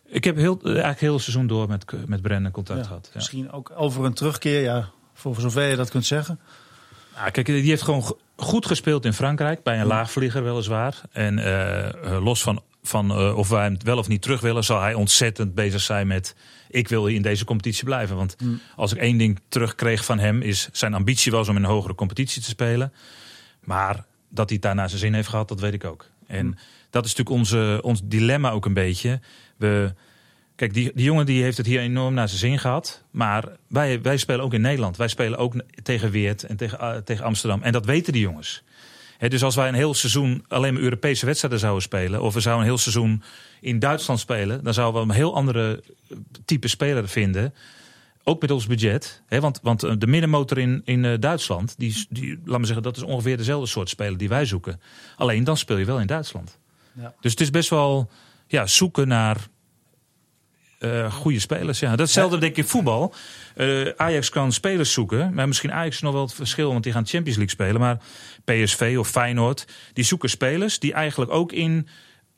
[0.05, 3.05] Ik heb heel, eigenlijk heel het seizoen door met, met Brennan contact gehad.
[3.05, 3.11] Ja.
[3.15, 6.39] Misschien ook over een terugkeer, ja, voor zover je dat kunt zeggen.
[7.15, 9.63] Nou, kijk, die heeft gewoon goed gespeeld in Frankrijk.
[9.63, 11.01] Bij een laagvlieger weliswaar.
[11.11, 14.63] En uh, los van, van uh, of wij hem wel of niet terug willen...
[14.63, 16.35] zal hij ontzettend bezig zijn met...
[16.69, 18.15] ik wil in deze competitie blijven.
[18.15, 18.59] Want mm.
[18.75, 20.41] als ik één ding terugkreeg van hem...
[20.41, 22.93] is zijn ambitie was om in een hogere competitie te spelen.
[23.63, 26.09] Maar dat hij het daarna zijn zin heeft gehad, dat weet ik ook.
[26.27, 26.55] En mm.
[26.89, 29.19] dat is natuurlijk onze, ons dilemma ook een beetje.
[29.57, 29.93] We
[30.61, 33.03] Kijk, die, die jongen die heeft het hier enorm naar zijn zin gehad.
[33.11, 34.97] Maar wij, wij spelen ook in Nederland.
[34.97, 35.53] Wij spelen ook
[35.83, 37.61] tegen Weert en tegen, uh, tegen Amsterdam.
[37.61, 38.63] En dat weten die jongens.
[39.17, 42.21] dus als wij een heel seizoen alleen maar Europese wedstrijden zouden spelen...
[42.21, 43.23] of we zouden een heel seizoen
[43.61, 44.63] in Duitsland spelen...
[44.63, 47.53] dan zouden we een heel andere eh, type speler vinden...
[48.23, 49.21] Ook met ons budget.
[49.27, 53.03] Want, want eh, de middenmotor in, in Duitsland, die, die, laat me zeggen, dat is
[53.03, 54.81] ongeveer dezelfde soort speler die wij zoeken.
[55.17, 56.59] Alleen dan speel je wel in Duitsland.
[56.93, 57.13] Ja.
[57.19, 58.09] Dus het is best wel
[58.47, 59.47] ja, zoeken naar
[60.83, 61.79] uh, goede spelers.
[61.79, 61.95] Ja.
[61.95, 63.13] Datzelfde denk ik in voetbal.
[63.55, 65.33] Uh, Ajax kan spelers zoeken.
[65.33, 67.81] Maar misschien Ajax nog wel het verschil, want die gaan Champions League spelen.
[67.81, 67.97] Maar
[68.45, 71.87] PSV of Feyenoord, die zoeken spelers die eigenlijk ook in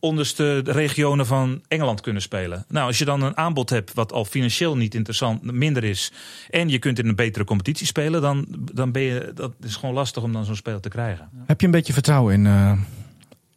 [0.03, 2.65] onderste regionen van Engeland kunnen spelen.
[2.67, 6.11] Nou, als je dan een aanbod hebt wat al financieel niet interessant, minder is,
[6.49, 9.95] en je kunt in een betere competitie spelen, dan, dan ben je, dat is gewoon
[9.95, 11.29] lastig om dan zo'n speler te krijgen.
[11.45, 12.71] Heb je een beetje vertrouwen in uh,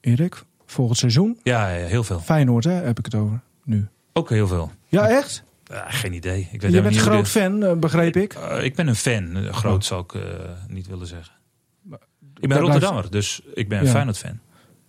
[0.01, 1.39] Erik, volgend seizoen?
[1.43, 2.21] Ja, ja, heel veel.
[2.21, 3.89] Feyenoord, hè, heb ik het over nu.
[4.13, 4.73] Ook heel veel.
[4.89, 5.45] Ja, echt?
[5.89, 6.49] geen idee.
[6.53, 8.35] Ik weet Je bent een groot fan, uh, begreep ik?
[8.35, 9.37] Uh, ik ben een fan.
[9.37, 9.89] Uh, groot oh.
[9.89, 10.15] zou ik
[10.69, 11.35] niet willen zeggen.
[12.41, 14.39] Ik ben Rotterdammer, dus ik ben een Feyenoord-fan.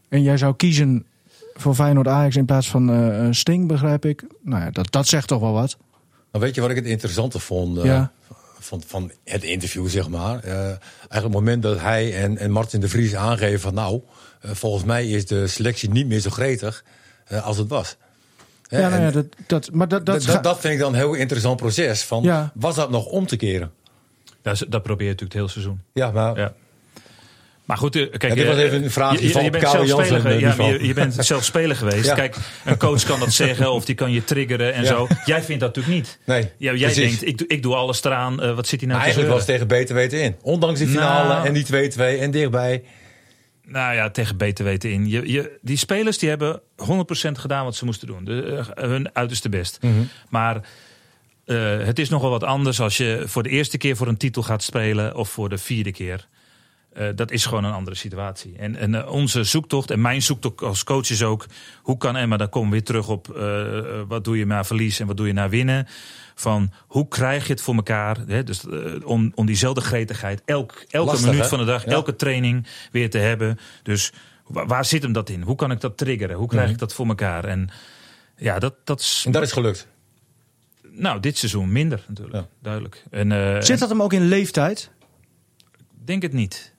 [0.10, 1.06] En jij zou kiezen
[1.54, 4.24] voor Feyenoord Ajax in plaats van Sting, begrijp ik?
[4.44, 5.78] Nou ja, dat, dat zegt toch wel wat?
[6.32, 8.12] Nou, weet je wat ik het interessante vond ja.
[8.60, 10.44] van, van het interview, zeg maar?
[10.44, 13.74] eigenlijk het moment dat hij en, en Martin de Vries aangeven van...
[13.74, 14.02] nou,
[14.42, 16.84] volgens mij is de selectie niet meer zo gretig
[17.44, 17.98] als het was.
[18.68, 21.14] Ja, nou ja, dat, dat, maar dat, dat, dat, dat vind ik dan een heel
[21.14, 22.04] interessant proces.
[22.04, 22.52] Van, ja.
[22.54, 23.72] Was dat nog om te keren?
[24.42, 25.82] Dat, dat probeer je natuurlijk het hele seizoen.
[25.94, 26.38] Ja, maar...
[26.38, 26.54] Ja.
[27.68, 30.06] Maar goed, eh, kijk, ja, dit was even een vraag je, van je, bent zelf
[30.06, 32.14] speler, ja, je, je, bent zelf speler geweest.
[32.14, 35.08] Kijk, een coach kan dat zeggen of die kan je triggeren en zo.
[35.26, 36.20] Jij vindt dat natuurlijk niet.
[36.26, 38.44] Nee, ja, jij denkt, ik, ik doe alles eraan.
[38.44, 40.36] Uh, wat zit hij nou maar te Eigenlijk was tegen beter weten in.
[40.42, 42.84] Ondanks de finale nou, en die 2-2 en dichtbij.
[43.70, 45.10] Nou ja, tegen beter weten in.
[45.10, 46.62] Je, je, die spelers die hebben 100%
[47.32, 48.26] gedaan wat ze moesten doen.
[48.26, 49.78] De, uh, hun uiterste best.
[49.82, 49.94] Mhm.
[50.30, 50.56] Maar
[51.46, 54.44] uh, het is nogal wat anders als je voor de eerste keer voor een titel
[54.44, 56.28] gaat spelen of voor de vierde keer.
[56.98, 58.56] Uh, dat is gewoon een andere situatie.
[58.58, 61.46] En, en onze zoektocht en mijn zoektocht als coach is ook...
[61.82, 63.28] hoe kan Emma, dan komen we weer terug op...
[64.08, 65.88] wat doe je na verlies en wat doe je na winnen
[66.40, 68.18] van hoe krijg je het voor elkaar?
[68.28, 68.44] Hè?
[68.44, 73.10] Dus uh, om, om diezelfde gretigheid elk, elke minuut van de dag, elke training weer
[73.10, 73.60] te hebben.
[73.84, 74.14] Dus
[74.48, 75.42] Waar, waar zit hem dat in?
[75.42, 76.36] Hoe kan ik dat triggeren?
[76.36, 77.46] Hoe krijg ik dat voor elkaar?
[77.46, 77.70] En
[78.38, 79.24] ja, dat, dat is.
[79.26, 79.88] En dat is gelukt.
[80.92, 82.38] Nou, dit seizoen minder natuurlijk.
[82.38, 82.48] Ja.
[82.62, 83.04] Duidelijk.
[83.10, 84.92] En, eh, Zit dat hem ook in leeftijd?
[86.04, 86.76] Denk het niet.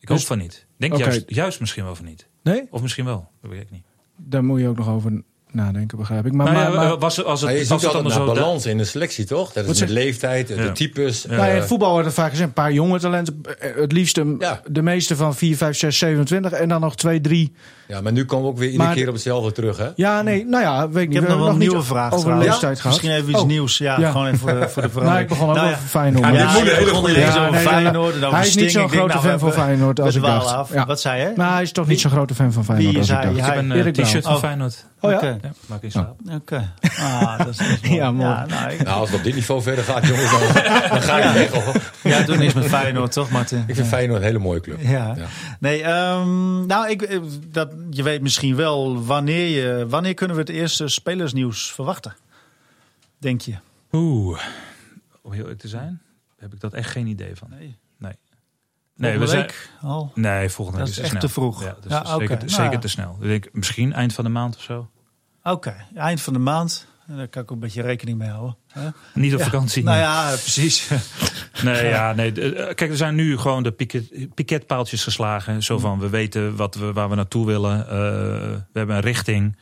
[0.00, 0.66] Ik Dus- hoop van niet.
[0.76, 2.28] Denk juist, juist misschien wel van niet.
[2.42, 2.66] Nee?
[2.70, 3.30] Of misschien wel.
[3.40, 3.84] Dat weet ik niet.
[4.16, 5.22] Daar moet je ook nog over
[5.54, 6.32] nadenken, begrijp ik.
[6.32, 8.34] Maar, Nou maar, ja, maar- was, het- als Maar het, je het altijd dan naar
[8.34, 9.52] balans in de selectie, toch?
[9.52, 10.72] Dat is zeg- leeftijd, de Ja.
[10.72, 11.24] types.
[11.24, 13.42] Nou ja, in eh, het voetbal wordt er vaak gezegd, een paar jonge talenten.
[13.58, 14.60] eh, Het liefst een- Ja.
[14.70, 16.52] de meeste van 4, 5, 6, 27.
[16.52, 17.52] En dan nog 2, 3.
[17.88, 19.88] ja, maar nu komen we ook weer iedere Maar- keer op hetzelfde terug, hè?
[19.96, 21.08] Ja, nee, nou ja, weet ik niet.
[21.08, 22.48] Ik heb We nog wel een niet nieuwe vraag over trouwens.
[22.50, 22.92] leeftijd gehad.
[22.96, 23.46] Misschien even iets Oh.
[23.46, 23.78] nieuws.
[23.78, 24.10] Ja, Ja.
[24.10, 24.98] gewoon even voor de, voor de verandering.
[25.10, 25.88] Nou, ik begon ook Nou over ja.
[25.88, 26.24] Feyenoord.
[26.34, 30.00] Ja, dit begon ineens over Feyenoord hij is niet zo'n grote nou, fan van Feyenoord
[30.00, 30.84] als ik dacht.
[30.86, 31.32] Wat zei je?
[31.36, 33.32] Maar hij is toch niet zo'n grote fan van Feyenoord Wie als is ik hij?
[33.34, 33.48] dacht.
[33.70, 34.38] Ik heb een t-shirt van.
[34.38, 34.86] Feyenoord.
[35.00, 35.36] Oh ja?
[35.42, 36.20] Ja, maak in slaap.
[36.32, 36.72] Oké.
[36.98, 37.94] Ah, dat is, dat is mooi.
[37.94, 38.46] Ja, mooi.
[38.46, 40.40] nou, ik, Nou, als het op dit niveau verder gaat, jongens, dan,
[40.90, 41.50] dan ga je weg.
[41.50, 41.90] hoor.
[42.02, 43.64] ja, doe niks met Feyenoord, toch Martin?
[43.66, 44.80] Ik vind Feyenoord een hele mooie club.
[44.80, 45.14] Ja.
[45.16, 45.26] Ja.
[45.60, 50.42] Nee, ehm, nou, ik, eh, dat, je weet misschien wel wanneer, je, wanneer kunnen we
[50.42, 52.14] het eerste spelersnieuws verwachten?
[53.18, 53.54] Denk je?
[53.92, 54.40] Oeh.
[55.22, 56.00] Om heel eerlijk te zijn,
[56.38, 57.48] heb ik dat echt geen idee van.
[57.50, 57.78] Nee.
[58.96, 59.18] Nee.
[59.18, 59.50] We zijn...
[59.80, 60.12] al?
[60.14, 61.22] Nee, volgende week is is te echt snel.
[61.22, 61.62] te vroeg.
[61.62, 62.78] Ja, Ja, zeker, Nou zeker ja.
[62.78, 63.16] te snel.
[63.20, 64.88] Ik denk, misschien eind van de maand of zo.
[65.42, 66.86] Oké, eind van de maand.
[67.06, 68.56] Daar kan ik ook een beetje rekening mee houden.
[68.68, 68.88] hè?
[69.14, 69.44] Niet op Ja.
[69.44, 69.82] vakantie.
[69.82, 70.88] Nou ja, precies.
[71.62, 72.32] Nee, ja, nee.
[72.32, 75.62] eh, Kijk, er zijn nu gewoon de piket, piketpaaltjes geslagen.
[75.62, 77.80] Zo van, we weten wat we, waar we naartoe willen.
[77.86, 79.56] Eh, we hebben een richting.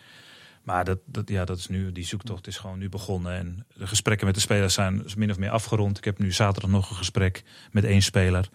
[0.63, 3.33] Maar dat, dat, ja, dat is nu, die zoektocht is gewoon nu begonnen.
[3.33, 5.99] En de gesprekken met de spelers zijn min of meer afgerond.
[5.99, 8.49] Ik heb nu zaterdag nog een gesprek met één speler.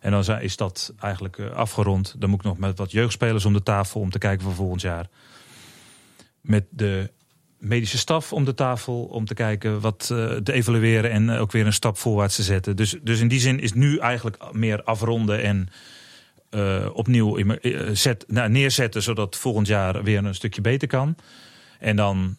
[0.00, 2.14] En dan is dat eigenlijk eh, afgerond.
[2.18, 4.80] Dan moet ik nog met wat jeugdspelers om de tafel om te kijken voor volgend
[4.80, 5.06] jaar.
[6.40, 7.10] Met de
[7.58, 11.66] medische staf om de tafel om te kijken wat eh, te evalueren en ook weer
[11.66, 12.76] een stap voorwaarts te zetten.
[12.76, 15.68] Dus, dus in die zin is nu eigenlijk meer afronden en
[16.50, 21.16] eh, opnieuw eh, zet, nou, neerzetten, zodat volgend jaar weer een stukje beter kan.
[21.78, 22.36] En dan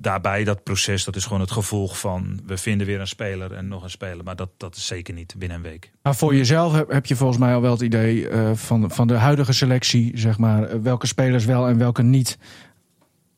[0.00, 3.68] daarbij dat proces, dat is gewoon het gevolg van we vinden weer een speler en
[3.68, 4.24] nog een speler.
[4.24, 5.90] Maar dat, dat is zeker niet binnen een week.
[6.02, 9.14] Maar voor jezelf heb, je volgens mij al wel het idee eh, van, van de
[9.14, 12.38] huidige selectie, zeg maar, eh, welke spelers wel en welke niet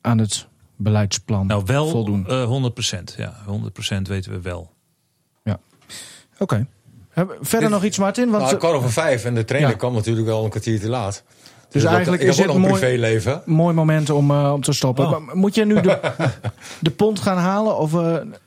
[0.01, 0.47] aan het
[0.77, 2.27] beleidsplan Nou, wel voldoen.
[2.29, 3.15] eh 100%.
[3.17, 4.73] Ja, 100% weten we wel.
[6.39, 6.67] Oké.
[7.11, 8.25] Hebben- Verder nog iets, Martin?
[8.31, 9.77] Want, Nou, eh, kwart over vijf en de trainer Ja.
[9.77, 11.25] kwam natuurlijk al een kwartier te laat.
[11.71, 13.43] dus heb- eigenlijk is ook een nog een mooi, privéleven.
[13.47, 15.05] mooi moment om, eh, om te stoppen.
[15.05, 15.11] Oh.
[15.27, 16.01] Maar Moet je nu de,
[16.81, 17.77] de pond gaan halen?
[17.79, 18.01] Of, eh,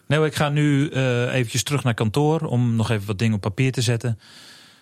[0.08, 3.36] Nee, maar ik ga nu eh eventjes terug naar kantoor om nog even wat dingen
[3.36, 4.20] op papier te zetten.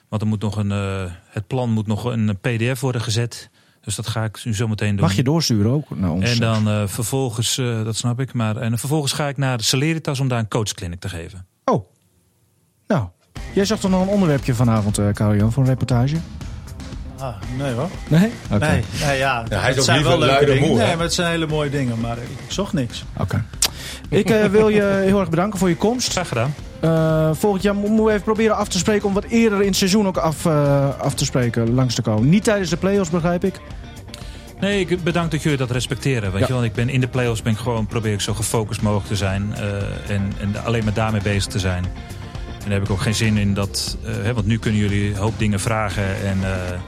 [0.10, 3.50] Want er moet nog een, eh, het plan moet nog een pdf worden gezet.
[3.82, 5.06] Dus dat ga ik nu zometeen doen.
[5.06, 6.32] mag je doorsturen ook naar ons?
[6.32, 9.64] En dan eh, vervolgens, eh, dat snap ik, maar en vervolgens ga ik naar de
[9.64, 11.46] Celeritas om daar een coachclinic te geven.
[11.66, 11.86] Oh.
[12.88, 13.08] Nou,
[13.54, 16.18] jij zag toch nog een onderwerpje vanavond, eh Karel-Jan, voor een reportage?
[17.18, 17.90] Ah, nee hoor.
[18.08, 18.32] Nee?
[18.52, 18.66] Oké.
[18.66, 20.68] Nee, nee, ja, hij is het ook zijn wel leuke luide dingen.
[20.68, 20.78] moe?
[20.78, 22.00] Nee, maar het zijn hele mooie dingen.
[22.00, 23.04] Maar ik, zocht niks.
[23.18, 23.46] Oké.
[24.10, 26.12] Ik eh, wil je heel erg bedanken voor je komst.
[26.12, 26.54] Graag gedaan.
[26.82, 29.68] Eh, volgend jaar mo- moeten we even proberen af te spreken om wat eerder in
[29.68, 32.30] het seizoen ook af, eh, af te spreken, langs te komen.
[32.30, 33.60] Niet tijdens de play-offs, begrijp ik.
[34.60, 36.32] Nee, ik bedank dat jullie dat respecteren.
[36.32, 36.48] Weet Ja.
[36.48, 39.08] je, want ik ben in de playoffs ben ik gewoon probeer ik zo gefocust mogelijk
[39.08, 41.84] te zijn eh, en, en alleen maar daarmee bezig te zijn.
[41.84, 45.18] En daar heb ik ook geen zin in dat, hè, want nu kunnen jullie een
[45.18, 46.80] hoop dingen vragen en, en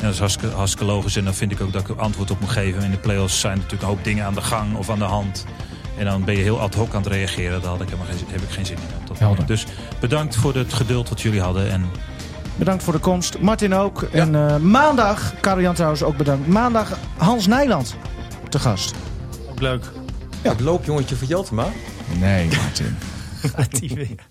[0.00, 1.16] dat is hartstikke, hartstikke logisch.
[1.16, 2.82] En dan vind ik ook dat ik antwoord op moet geven.
[2.82, 5.44] In de playoffs zijn natuurlijk een hoop dingen aan de gang of aan de hand.
[6.00, 7.60] En dan ben je heel ad hoc aan het reageren.
[7.60, 8.82] Daar had ik helemaal geen, heb ik geen zin in.
[9.00, 9.28] Op dat Helder.
[9.28, 9.48] moment.
[9.48, 9.66] Dus
[10.00, 11.70] bedankt voor het geduld wat jullie hadden.
[11.70, 11.84] En
[12.56, 13.38] Bedankt voor de komst.
[13.38, 14.02] Martin ook.
[14.02, 16.46] En eh, maandag, Karel-Jan trouwens ook bedankt.
[16.46, 17.96] Maandag Hans Nijland
[18.48, 18.94] te gast.
[19.50, 19.84] Ook leuk.
[20.42, 21.66] Het loopjongetje van Jeltema.
[22.18, 22.96] Nee, Martin.
[23.54, 24.26] Gaat die weer.